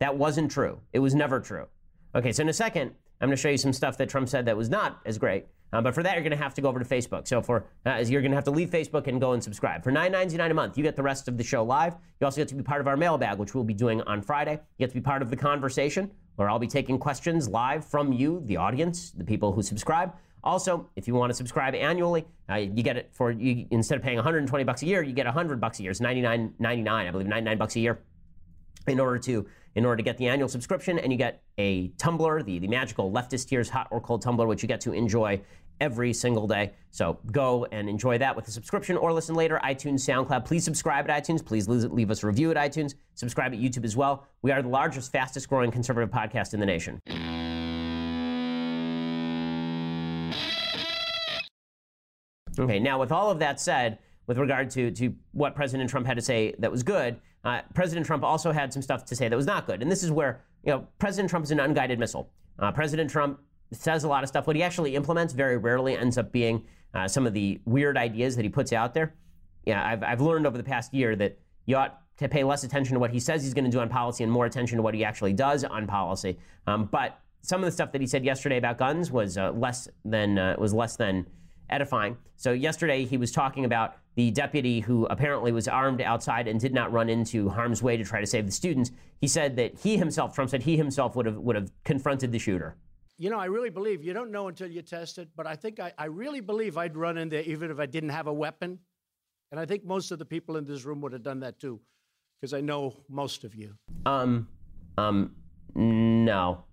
[0.00, 0.80] That wasn't true.
[0.92, 1.66] It was never true.
[2.14, 4.46] Okay, so in a second, I'm going to show you some stuff that Trump said
[4.46, 5.46] that was not as great.
[5.72, 7.28] Uh, but for that, you're going to have to go over to Facebook.
[7.28, 9.84] So for uh, you're going to have to leave Facebook and go and subscribe.
[9.84, 11.94] For $9.99 a month, you get the rest of the show live.
[12.20, 14.52] You also get to be part of our mailbag, which we'll be doing on Friday.
[14.52, 18.12] You get to be part of the conversation, where I'll be taking questions live from
[18.12, 20.12] you, the audience, the people who subscribe.
[20.42, 24.02] Also, if you want to subscribe annually, uh, you get it for you instead of
[24.02, 25.90] paying 120 bucks a year, you get 100 bucks a year.
[25.90, 28.00] It's 99.99, I believe, 99 bucks a year
[28.86, 32.42] in order to in order to get the annual subscription and you get a tumbler
[32.42, 35.40] the, the magical leftist tears hot or cold tumbler which you get to enjoy
[35.80, 36.72] every single day.
[36.90, 39.58] So go and enjoy that with a subscription or listen later.
[39.64, 40.44] iTunes, SoundCloud.
[40.44, 41.44] Please subscribe at iTunes.
[41.44, 42.94] Please leave us a review at iTunes.
[43.14, 44.26] Subscribe at YouTube as well.
[44.42, 47.00] We are the largest, fastest growing conservative podcast in the nation.
[52.58, 56.16] Okay, now with all of that said, with regard to, to what President Trump had
[56.16, 59.36] to say that was good, uh, President Trump also had some stuff to say that
[59.36, 59.82] was not good.
[59.82, 62.30] And this is where, you know, President Trump is an unguided missile.
[62.58, 63.40] Uh, President Trump
[63.72, 64.46] says a lot of stuff.
[64.46, 68.36] What he actually implements very rarely ends up being uh, some of the weird ideas
[68.36, 69.14] that he puts out there.
[69.64, 72.94] Yeah, I've, I've learned over the past year that you ought to pay less attention
[72.94, 74.94] to what he says he's going to do on policy and more attention to what
[74.94, 76.38] he actually does on policy.
[76.66, 79.88] Um, but some of the stuff that he said yesterday about guns was uh, less
[80.04, 81.26] than uh, was less than
[81.72, 82.16] edifying.
[82.36, 86.74] So yesterday he was talking about the deputy who apparently was armed outside and did
[86.74, 88.90] not run into harm's way to try to save the students.
[89.20, 92.38] He said that he himself, Trump said he himself would have would have confronted the
[92.38, 92.76] shooter
[93.20, 95.78] you know, I really believe you don't know until you test it, but I think
[95.78, 98.78] I, I really believe I'd run in there even if I didn't have a weapon.
[99.52, 101.80] And I think most of the people in this room would have done that too,
[102.40, 103.74] because I know most of you.
[104.06, 104.48] Um,
[104.96, 105.36] um,
[105.74, 106.64] no.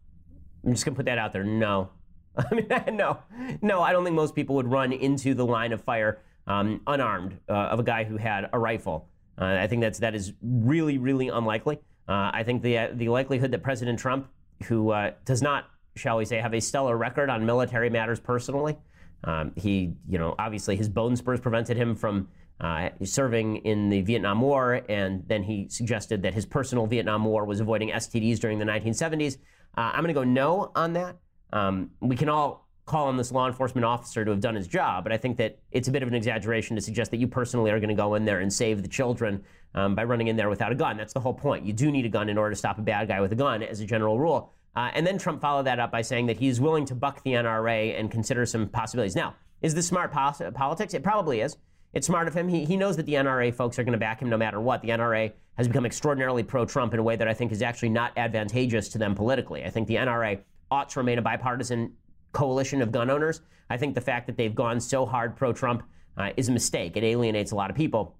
[0.65, 1.43] I'm just gonna put that out there.
[1.43, 1.89] No.
[2.51, 3.19] I mean, no,
[3.61, 3.81] no.
[3.81, 7.53] I don't think most people would run into the line of fire um, unarmed uh,
[7.53, 9.09] of a guy who had a rifle.
[9.39, 11.79] Uh, I think that's that is really, really unlikely.
[12.07, 14.27] Uh, I think the uh, the likelihood that President Trump,
[14.63, 15.65] who uh, does not
[15.97, 18.77] shall we say, have a stellar record on military matters personally.
[19.23, 22.29] Um, he, you know, obviously his bone spurs prevented him from
[22.61, 27.45] uh, serving in the Vietnam War, and then he suggested that his personal Vietnam War
[27.45, 29.37] was avoiding STDs during the 1970s.
[29.77, 31.17] Uh, I'm going to go no on that.
[31.53, 35.03] Um, we can all call on this law enforcement officer to have done his job,
[35.03, 37.69] but I think that it's a bit of an exaggeration to suggest that you personally
[37.71, 39.43] are going to go in there and save the children
[39.75, 40.97] um, by running in there without a gun.
[40.97, 41.65] That's the whole point.
[41.65, 43.61] You do need a gun in order to stop a bad guy with a gun,
[43.61, 44.53] as a general rule.
[44.75, 47.31] Uh, and then Trump followed that up by saying that he's willing to buck the
[47.31, 49.15] NRA and consider some possibilities.
[49.15, 50.93] Now, is this smart politics?
[50.93, 51.57] It probably is.
[51.93, 52.47] It's smart of him.
[52.47, 54.81] He, he knows that the NRA folks are going to back him no matter what.
[54.81, 57.89] The NRA has become extraordinarily pro Trump in a way that I think is actually
[57.89, 59.65] not advantageous to them politically.
[59.65, 60.39] I think the NRA
[60.71, 61.93] ought to remain a bipartisan
[62.31, 63.41] coalition of gun owners.
[63.69, 65.83] I think the fact that they've gone so hard pro Trump
[66.17, 66.97] uh, is a mistake.
[66.97, 68.15] It alienates a lot of people.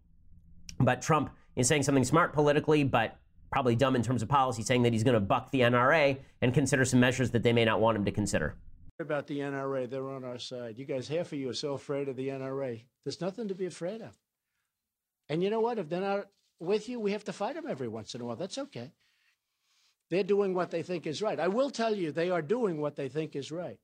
[0.80, 3.18] But Trump is saying something smart politically, but
[3.52, 6.54] probably dumb in terms of policy, saying that he's going to buck the NRA and
[6.54, 8.56] consider some measures that they may not want him to consider.
[9.00, 10.78] About the NRA, they're on our side.
[10.78, 12.84] You guys, half of you are so afraid of the NRA.
[13.04, 14.18] There's nothing to be afraid of.
[15.30, 15.78] And you know what?
[15.78, 16.28] If they're not
[16.60, 18.36] with you, we have to fight them every once in a while.
[18.36, 18.92] That's okay.
[20.10, 21.40] They're doing what they think is right.
[21.40, 23.78] I will tell you, they are doing what they think is right.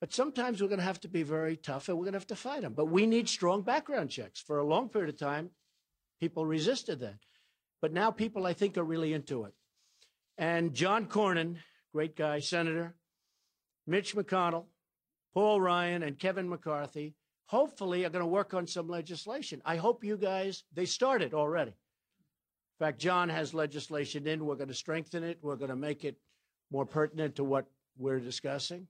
[0.00, 2.26] But sometimes we're going to have to be very tough and we're going to have
[2.26, 2.74] to fight them.
[2.74, 4.40] But we need strong background checks.
[4.40, 5.50] For a long period of time,
[6.20, 7.18] people resisted that.
[7.80, 9.54] But now people, I think, are really into it.
[10.36, 11.56] And John Cornyn,
[11.92, 12.96] great guy, Senator,
[13.86, 14.64] Mitch McConnell,
[15.32, 17.14] Paul Ryan, and Kevin McCarthy,
[17.46, 19.62] hopefully are going to work on some legislation.
[19.64, 21.74] I hope you guys, they started already.
[22.84, 24.44] Fact, John has legislation in.
[24.44, 25.38] We're going to strengthen it.
[25.40, 26.18] We're going to make it
[26.70, 27.64] more pertinent to what
[27.96, 28.86] we're discussing.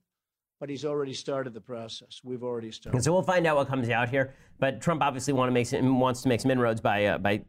[0.59, 2.19] But he's already started the process.
[2.21, 2.97] We've already started.
[2.97, 4.33] And so we'll find out what comes out here.
[4.59, 7.45] But Trump obviously want to make wants to make some inroads by uh, by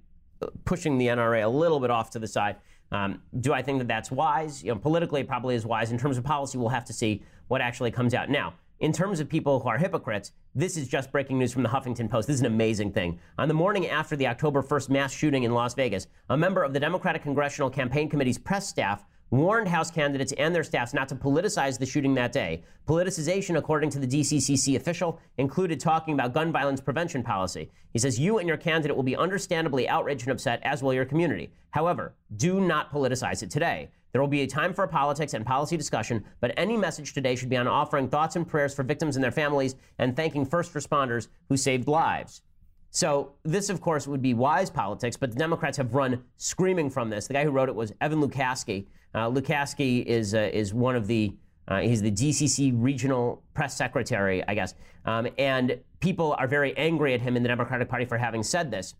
[0.64, 2.56] pushing the NRA a little bit off to the side.
[2.92, 4.62] Um, do I think that that's wise?
[4.62, 5.90] You know, politically, it probably is wise.
[5.90, 8.30] In terms of policy, we'll have to see what actually comes out.
[8.30, 11.68] Now, in terms of people who are hypocrites, this is just breaking news from the
[11.68, 12.28] Huffington Post.
[12.28, 13.18] This is an amazing thing.
[13.38, 16.72] On the morning after the October 1st mass shooting in Las Vegas, a member of
[16.72, 21.16] the Democratic Congressional Campaign Committee's press staff warned House candidates and their staffs not to
[21.16, 22.62] politicize the shooting that day.
[22.86, 27.70] Politicization, according to the DCCC official, included talking about gun violence prevention policy.
[27.92, 31.04] He says, You and your candidate will be understandably outraged and upset, as will your
[31.04, 31.50] community.
[31.70, 33.90] However, do not politicize it today.
[34.16, 37.50] There will be a time for politics and policy discussion, but any message today should
[37.50, 41.28] be on offering thoughts and prayers for victims and their families and thanking first responders
[41.50, 42.40] who saved lives.
[42.90, 47.10] So, this, of course, would be wise politics, but the Democrats have run screaming from
[47.10, 47.26] this.
[47.26, 48.86] The guy who wrote it was Evan Lukaske.
[49.14, 51.34] Uh, Lukaski is, uh, is one of the,
[51.68, 54.76] uh, he's the DCC regional press secretary, I guess.
[55.04, 58.70] Um, and people are very angry at him in the Democratic Party for having said
[58.70, 58.94] this.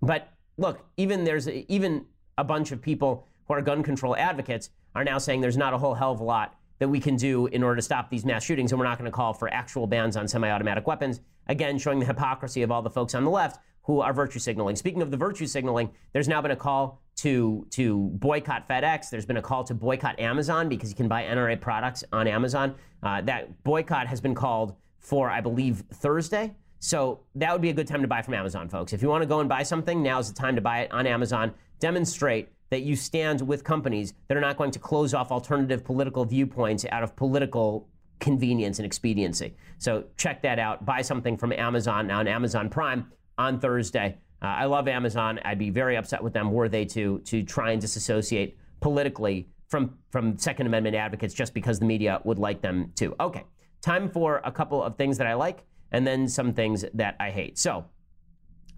[0.00, 2.06] But look, even there's even
[2.38, 5.78] a bunch of people who are gun control advocates are now saying there's not a
[5.78, 8.42] whole hell of a lot that we can do in order to stop these mass
[8.42, 11.20] shootings, and we're not going to call for actual bans on semi automatic weapons.
[11.48, 14.74] Again, showing the hypocrisy of all the folks on the left who are virtue signaling.
[14.74, 19.10] Speaking of the virtue signaling, there's now been a call to, to boycott FedEx.
[19.10, 22.74] There's been a call to boycott Amazon because you can buy NRA products on Amazon.
[23.02, 26.54] Uh, that boycott has been called for, I believe, Thursday.
[26.78, 28.92] So that would be a good time to buy from Amazon, folks.
[28.92, 30.92] If you want to go and buy something, now is the time to buy it
[30.92, 31.52] on Amazon.
[31.80, 36.24] Demonstrate that you stand with companies that are not going to close off alternative political
[36.24, 37.86] viewpoints out of political
[38.18, 39.54] convenience and expediency.
[39.76, 40.86] So check that out.
[40.86, 44.16] Buy something from Amazon on Amazon Prime on Thursday.
[44.40, 45.38] Uh, I love Amazon.
[45.44, 49.98] I'd be very upset with them were they to to try and disassociate politically from
[50.08, 53.14] from Second Amendment advocates just because the media would like them to.
[53.20, 53.44] Okay,
[53.82, 57.28] time for a couple of things that I like and then some things that I
[57.28, 57.58] hate.
[57.58, 57.84] So,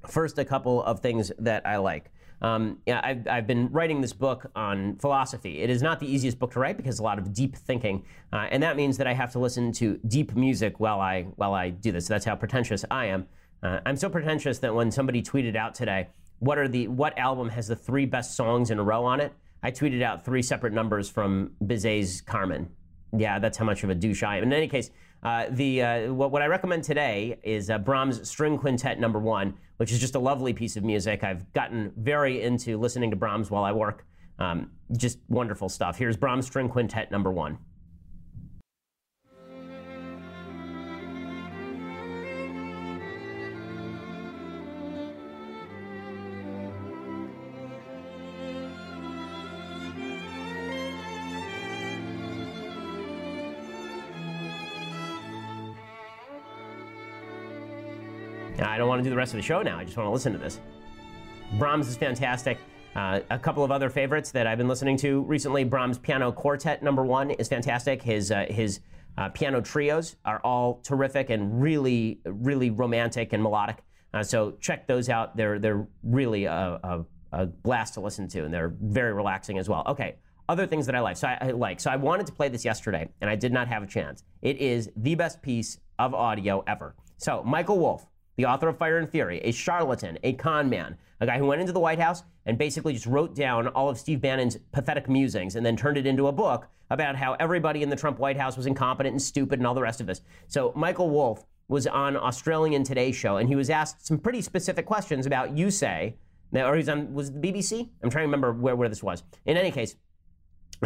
[0.08, 2.10] first, a couple of things that I like.
[2.44, 5.62] Um, yeah, I've, I've, been writing this book on philosophy.
[5.62, 8.48] It is not the easiest book to write because a lot of deep thinking, uh,
[8.50, 11.70] and that means that I have to listen to deep music while I while I
[11.70, 12.06] do this.
[12.06, 13.26] That's how pretentious I am.
[13.62, 16.08] Uh, I'm so pretentious that when somebody tweeted out today,
[16.40, 19.32] what are the what album has the three best songs in a row on it?
[19.62, 22.68] I tweeted out three separate numbers from Bizet's Carmen.
[23.16, 24.42] Yeah, that's how much of a douche I am.
[24.42, 24.90] In any case,
[25.24, 29.54] uh, the uh, what, what, I recommend today is uh, Brahms String Quintet Number One,
[29.78, 31.24] which is just a lovely piece of music.
[31.24, 34.04] I've gotten very into listening to Brahms while I work.
[34.38, 35.96] Um, just wonderful stuff.
[35.96, 37.58] Here's Brahms String Quintet Number One.
[58.74, 59.78] I don't want to do the rest of the show now.
[59.78, 60.58] I just want to listen to this.
[61.60, 62.58] Brahms is fantastic.
[62.96, 65.62] Uh, a couple of other favorites that I've been listening to recently.
[65.62, 68.02] Brahms Piano Quartet number one is fantastic.
[68.02, 68.80] His uh, his
[69.16, 73.84] uh, piano trios are all terrific and really really romantic and melodic.
[74.12, 75.36] Uh, so check those out.
[75.36, 79.68] They're they're really a, a, a, blast to listen to, and they're very relaxing as
[79.68, 79.84] well.
[79.86, 80.16] Okay,
[80.48, 81.16] other things that I like.
[81.16, 81.78] So I, I like.
[81.78, 84.24] So I wanted to play this yesterday, and I did not have a chance.
[84.42, 86.96] It is the best piece of audio ever.
[87.18, 88.04] So Michael Wolff
[88.36, 91.60] the author of Fire and Fury, a charlatan, a con man, a guy who went
[91.60, 95.56] into the White House and basically just wrote down all of Steve Bannon's pathetic musings
[95.56, 98.56] and then turned it into a book about how everybody in the Trump White House
[98.56, 100.20] was incompetent and stupid and all the rest of this.
[100.48, 104.84] So Michael Wolff was on Australian Today show and he was asked some pretty specific
[104.84, 106.16] questions about you say,
[106.52, 107.88] or he's on was the BBC?
[108.02, 109.22] I'm trying to remember where, where this was.
[109.46, 109.96] In any case,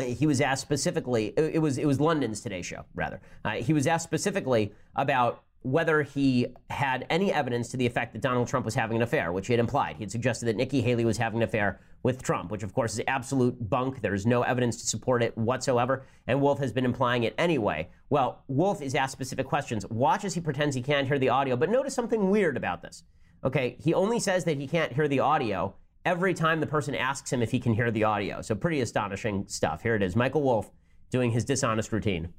[0.06, 1.34] he was asked specifically.
[1.36, 3.20] It was it was London's Today Show rather.
[3.44, 8.22] Uh, he was asked specifically about whether he had any evidence to the effect that
[8.22, 9.96] Donald Trump was having an affair, which he had implied.
[9.96, 12.94] He had suggested that Nikki Haley was having an affair with Trump, which of course
[12.94, 14.00] is absolute bunk.
[14.00, 17.88] There is no evidence to support it whatsoever, and Wolff has been implying it anyway.
[18.08, 19.84] Well, Wolff is asked specific questions.
[19.86, 23.02] Watch as he pretends he can't hear the audio, but notice something weird about this.
[23.44, 27.32] Okay, he only says that he can't hear the audio every time the person asks
[27.32, 28.40] him if he can hear the audio.
[28.42, 29.82] So pretty astonishing stuff.
[29.82, 30.16] Here it is.
[30.16, 30.70] Michael Wolff
[31.10, 32.32] doing his dishonest routine.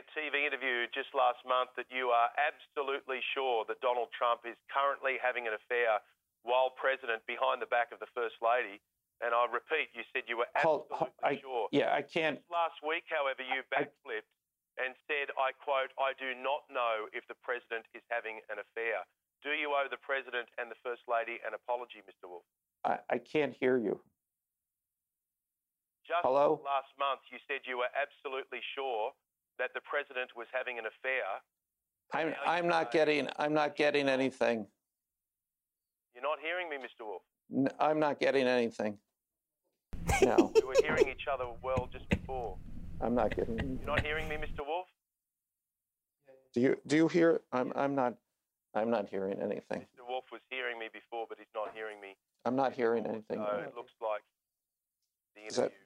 [0.00, 3.80] You said during a TV interview just last month that you are absolutely sure that
[3.84, 6.00] Donald Trump is currently having an affair
[6.42, 8.80] while president behind the back of the First Lady.
[9.20, 11.68] And I repeat, you said you were absolutely Hold, I, sure.
[11.68, 12.40] Yeah, I can't.
[12.48, 14.24] Last week, however, you backflipped
[14.80, 18.56] I, and said, I quote, I do not know if the president is having an
[18.56, 19.04] affair.
[19.44, 22.28] Do you owe the President and the First Lady an apology, Mr.
[22.28, 22.44] Wolff?
[22.84, 24.00] I, I can't hear you.
[26.08, 26.60] Just Hello?
[26.64, 29.12] last month, you said you were absolutely sure
[29.60, 31.22] that the President was having an affair.
[32.12, 34.66] I'm, I'm not getting I'm not getting anything.
[36.14, 37.06] You're not hearing me, Mr.
[37.06, 37.72] Wolff.
[37.78, 38.98] I'm not getting anything.
[40.22, 42.56] No, We were hearing each other well just before.
[43.00, 43.78] I'm not getting.
[43.78, 44.66] You're not hearing me, Mr.
[44.66, 44.88] Wolff.
[46.52, 47.42] Do you do you hear?
[47.52, 48.14] I'm I'm not
[48.74, 49.80] I'm not hearing anything.
[49.80, 50.08] Mr.
[50.08, 52.16] Wolff was hearing me before, but he's not hearing me.
[52.44, 53.38] I'm not hearing anything.
[53.38, 54.22] So it looks like
[55.36, 55.76] the interview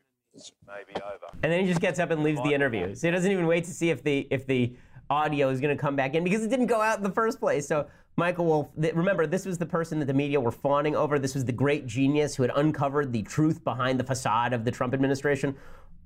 [0.66, 1.26] may be over.
[1.42, 2.94] And then he just gets up and leaves the interview.
[2.94, 4.74] So he doesn't even wait to see if the if the
[5.10, 7.40] audio is going to come back in because it didn't go out in the first
[7.40, 7.66] place.
[7.66, 11.18] So Michael Wolff, th- remember this was the person that the media were fawning over.
[11.18, 14.70] This was the great genius who had uncovered the truth behind the facade of the
[14.70, 15.56] Trump administration.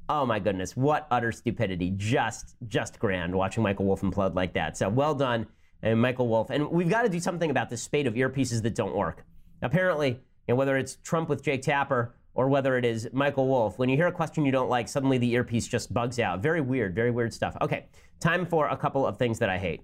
[0.08, 1.92] Oh my goodness, what utter stupidity!
[1.96, 4.76] Just just grand watching Michael Wolff implode like that.
[4.78, 5.46] So well done,
[5.82, 6.48] and Michael Wolff.
[6.50, 9.26] And we've got to do something about this spate of earpieces that don't work.
[9.60, 10.18] Apparently, you
[10.48, 13.80] know, whether it's Trump with Jake Tapper or whether it is Michael Wolff.
[13.80, 16.40] when you hear a question you don't like, suddenly the earpiece just bugs out.
[16.40, 17.56] Very weird, very weird stuff.
[17.60, 17.86] Okay,
[18.20, 19.80] time for a couple of things that I hate.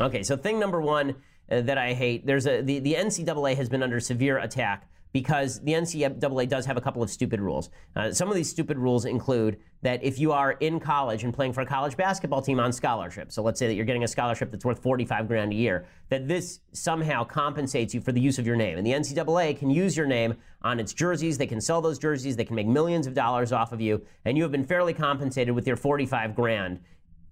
[0.00, 1.16] Okay, so thing number one
[1.50, 5.60] uh, that I hate, there's a the, the NCAA has been under severe attack because
[5.60, 7.70] the NCAA does have a couple of stupid rules.
[7.96, 11.52] Uh, some of these stupid rules include that if you are in college and playing
[11.52, 14.50] for a college basketball team on scholarship, so let's say that you're getting a scholarship
[14.50, 18.46] that's worth 45 grand a year, that this somehow compensates you for the use of
[18.46, 18.78] your name.
[18.78, 22.36] And the NCAA can use your name on its jerseys, they can sell those jerseys,
[22.36, 25.54] they can make millions of dollars off of you, and you have been fairly compensated
[25.54, 26.80] with your 45 grand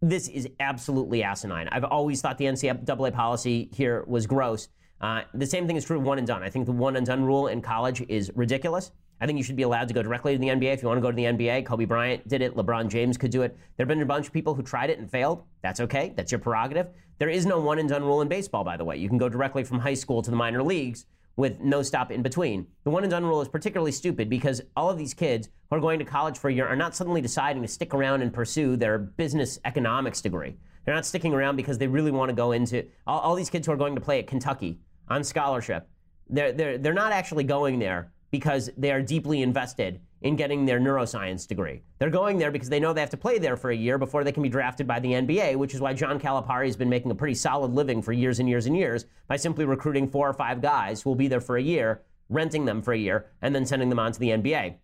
[0.00, 1.68] this is absolutely asinine.
[1.72, 4.68] I've always thought the NCAA policy here was gross.
[5.00, 6.42] Uh, the same thing is true of one and done.
[6.42, 8.90] I think the one and done rule in college is ridiculous.
[9.20, 10.98] I think you should be allowed to go directly to the NBA if you want
[10.98, 11.66] to go to the NBA.
[11.66, 12.54] Kobe Bryant did it.
[12.54, 13.56] LeBron James could do it.
[13.76, 15.42] There have been a bunch of people who tried it and failed.
[15.62, 16.12] That's okay.
[16.16, 16.88] That's your prerogative.
[17.18, 18.96] There is no one and done rule in baseball, by the way.
[18.96, 22.22] You can go directly from high school to the minor leagues with no stop in
[22.22, 22.66] between.
[22.84, 25.80] The one and done rule is particularly stupid because all of these kids who are
[25.80, 28.76] going to college for a year are not suddenly deciding to stick around and pursue
[28.76, 30.56] their business economics degree.
[30.84, 33.66] They're not sticking around because they really want to go into all, all these kids
[33.66, 34.78] who are going to play at Kentucky
[35.08, 35.88] on scholarship.
[36.28, 40.80] They're, they're, they're not actually going there because they are deeply invested in getting their
[40.80, 41.82] neuroscience degree.
[41.98, 44.24] They're going there because they know they have to play there for a year before
[44.24, 47.10] they can be drafted by the NBA, which is why John Calipari has been making
[47.10, 50.34] a pretty solid living for years and years and years by simply recruiting four or
[50.34, 53.54] five guys who will be there for a year, renting them for a year, and
[53.54, 54.74] then sending them on to the NBA.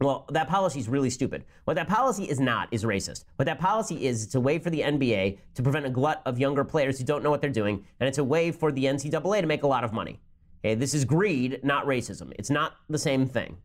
[0.00, 1.44] Well, that policy is really stupid.
[1.64, 3.24] What that policy is not is racist.
[3.36, 6.38] What that policy is, it's a way for the NBA to prevent a glut of
[6.38, 9.40] younger players who don't know what they're doing, and it's a way for the NCAA
[9.40, 10.20] to make a lot of money.
[10.64, 12.32] Okay, this is greed, not racism.
[12.38, 13.58] It's not the same thing.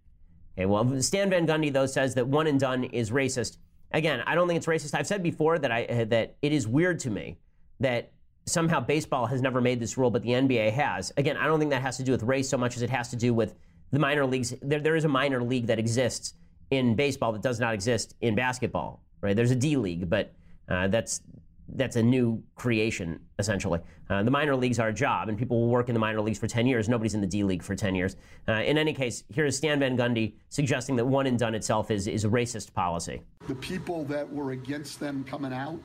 [0.58, 3.58] Okay, well, Stan Van Gundy though says that one and done is racist.
[3.92, 4.96] Again, I don't think it's racist.
[4.96, 7.38] I've said before that I that it is weird to me
[7.80, 8.12] that
[8.46, 11.14] somehow baseball has never made this rule, but the NBA has.
[11.18, 13.10] Again, I don't think that has to do with race so much as it has
[13.10, 13.56] to do with
[13.94, 14.54] the minor leagues.
[14.62, 16.34] There, there is a minor league that exists
[16.72, 19.02] in baseball that does not exist in basketball.
[19.22, 19.36] Right?
[19.36, 20.34] There's a D league, but
[20.68, 21.22] uh, that's
[21.70, 23.80] that's a new creation essentially.
[24.10, 26.38] Uh, the minor leagues are a job, and people will work in the minor leagues
[26.38, 26.90] for 10 years.
[26.90, 28.18] Nobody's in the D league for 10 years.
[28.48, 31.90] Uh, in any case, here is Stan Van Gundy suggesting that one and done itself
[31.90, 33.22] is is a racist policy.
[33.48, 35.80] The people that were against them coming out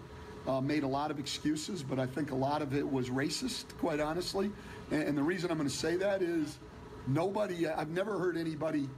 [0.49, 3.77] uh, made a lot of excuses, but I think a lot of it was racist,
[3.79, 4.51] quite honestly.
[4.91, 6.59] And, and the reason I'm going to say that is
[7.09, 8.89] nobody, uh, I've never heard anybody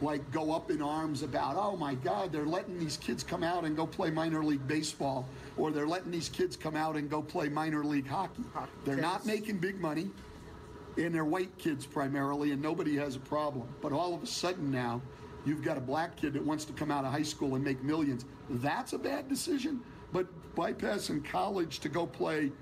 [0.00, 3.64] like go up in arms about, oh my God, they're letting these kids come out
[3.64, 7.20] and go play minor league baseball, or they're letting these kids come out and go
[7.20, 8.42] play minor league hockey.
[8.84, 10.10] They're not making big money,
[10.96, 13.68] and they're white kids primarily, and nobody has a problem.
[13.82, 15.02] But all of a sudden now,
[15.44, 17.82] you've got a black kid that wants to come out of high school and make
[17.82, 18.24] millions.
[18.48, 19.80] That's a bad decision.
[20.12, 22.52] But bypassing college to go play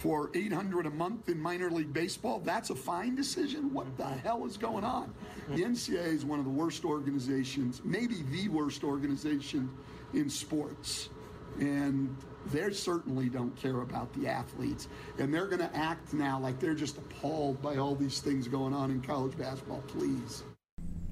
[0.00, 3.70] for 800 a month in minor league baseball, that's a fine decision.
[3.70, 5.12] What the hell is going on?
[5.48, 5.74] The hmm.
[5.74, 9.68] NCAA is one of the worst organizations, maybe the worst organization
[10.14, 11.10] in sports.
[11.58, 14.88] And they certainly don't care about the athletes.
[15.18, 18.72] And they're going to act now like they're just appalled by all these things going
[18.72, 19.82] on in college basketball.
[19.86, 20.44] Please.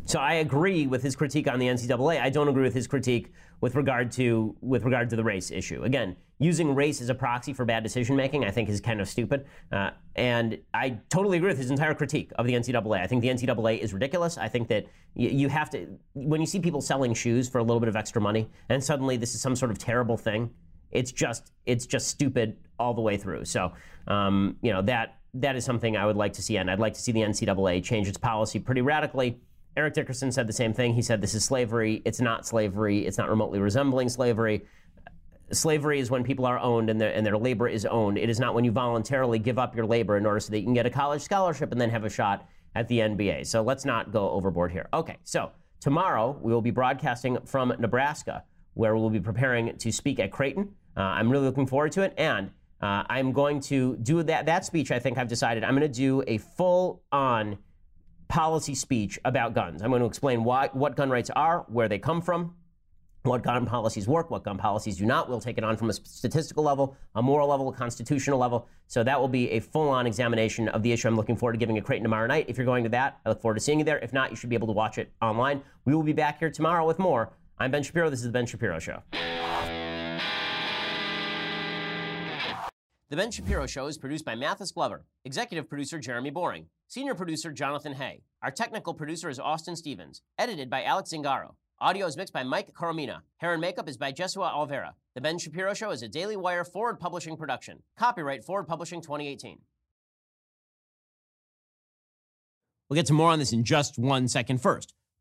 [0.06, 2.22] So I agree with his critique on the NCAA.
[2.22, 5.82] I don't agree with his critique with regard to with regard to the race issue.
[5.82, 9.08] Again, using race as a proxy for bad decision making, I think, is kind of
[9.08, 9.46] stupid.
[9.72, 13.00] Uh, and I totally agree with his entire critique of the NCAA.
[13.00, 14.38] I think the NCAA is ridiculous.
[14.38, 14.84] I think that
[15.14, 17.96] y- you have to when you see people selling shoes for a little bit of
[17.96, 20.50] extra money, and suddenly this is some sort of terrible thing.
[20.90, 23.44] It's just it's just stupid all the way through.
[23.44, 23.72] So
[24.06, 26.94] um, you know that that is something I would like to see, and I'd like
[26.94, 29.38] to see the NCAA change its policy pretty radically
[29.78, 30.92] Eric Dickerson said the same thing.
[30.92, 32.02] He said, This is slavery.
[32.04, 33.06] It's not slavery.
[33.06, 34.66] It's not remotely resembling slavery.
[35.50, 38.18] Slavery is when people are owned and their, and their labor is owned.
[38.18, 40.64] It is not when you voluntarily give up your labor in order so that you
[40.64, 43.46] can get a college scholarship and then have a shot at the NBA.
[43.46, 44.88] So let's not go overboard here.
[44.92, 48.44] Okay, so tomorrow we will be broadcasting from Nebraska,
[48.74, 50.74] where we'll be preparing to speak at Creighton.
[50.96, 52.14] Uh, I'm really looking forward to it.
[52.18, 55.80] And uh, I'm going to do that, that speech, I think I've decided I'm going
[55.80, 57.58] to do a full on
[58.28, 59.82] policy speech about guns.
[59.82, 62.54] I'm going to explain why, what gun rights are, where they come from,
[63.22, 65.28] what gun policies work, what gun policies do not.
[65.28, 68.68] We'll take it on from a statistical level, a moral level, a constitutional level.
[68.86, 71.08] So that will be a full on examination of the issue.
[71.08, 72.46] I'm looking forward to giving a Creighton tomorrow night.
[72.48, 73.98] If you're going to that, I look forward to seeing you there.
[73.98, 75.62] If not, you should be able to watch it online.
[75.84, 77.32] We will be back here tomorrow with more.
[77.58, 78.08] I'm Ben Shapiro.
[78.08, 79.02] This is The Ben Shapiro Show.
[83.10, 87.50] The Ben Shapiro Show is produced by Mathis Glover, executive producer Jeremy Boring, senior producer
[87.50, 88.20] Jonathan Hay.
[88.42, 91.54] Our technical producer is Austin Stevens, edited by Alex Zingaro.
[91.80, 93.20] Audio is mixed by Mike Coromina.
[93.36, 94.94] Hair and makeup is by Jesua Alvera.
[95.14, 97.84] The Ben Shapiro Show is a Daily Wire Forward Publishing production.
[97.96, 99.60] Copyright Forward Publishing 2018.
[102.88, 104.92] We'll get to more on this in just one second first.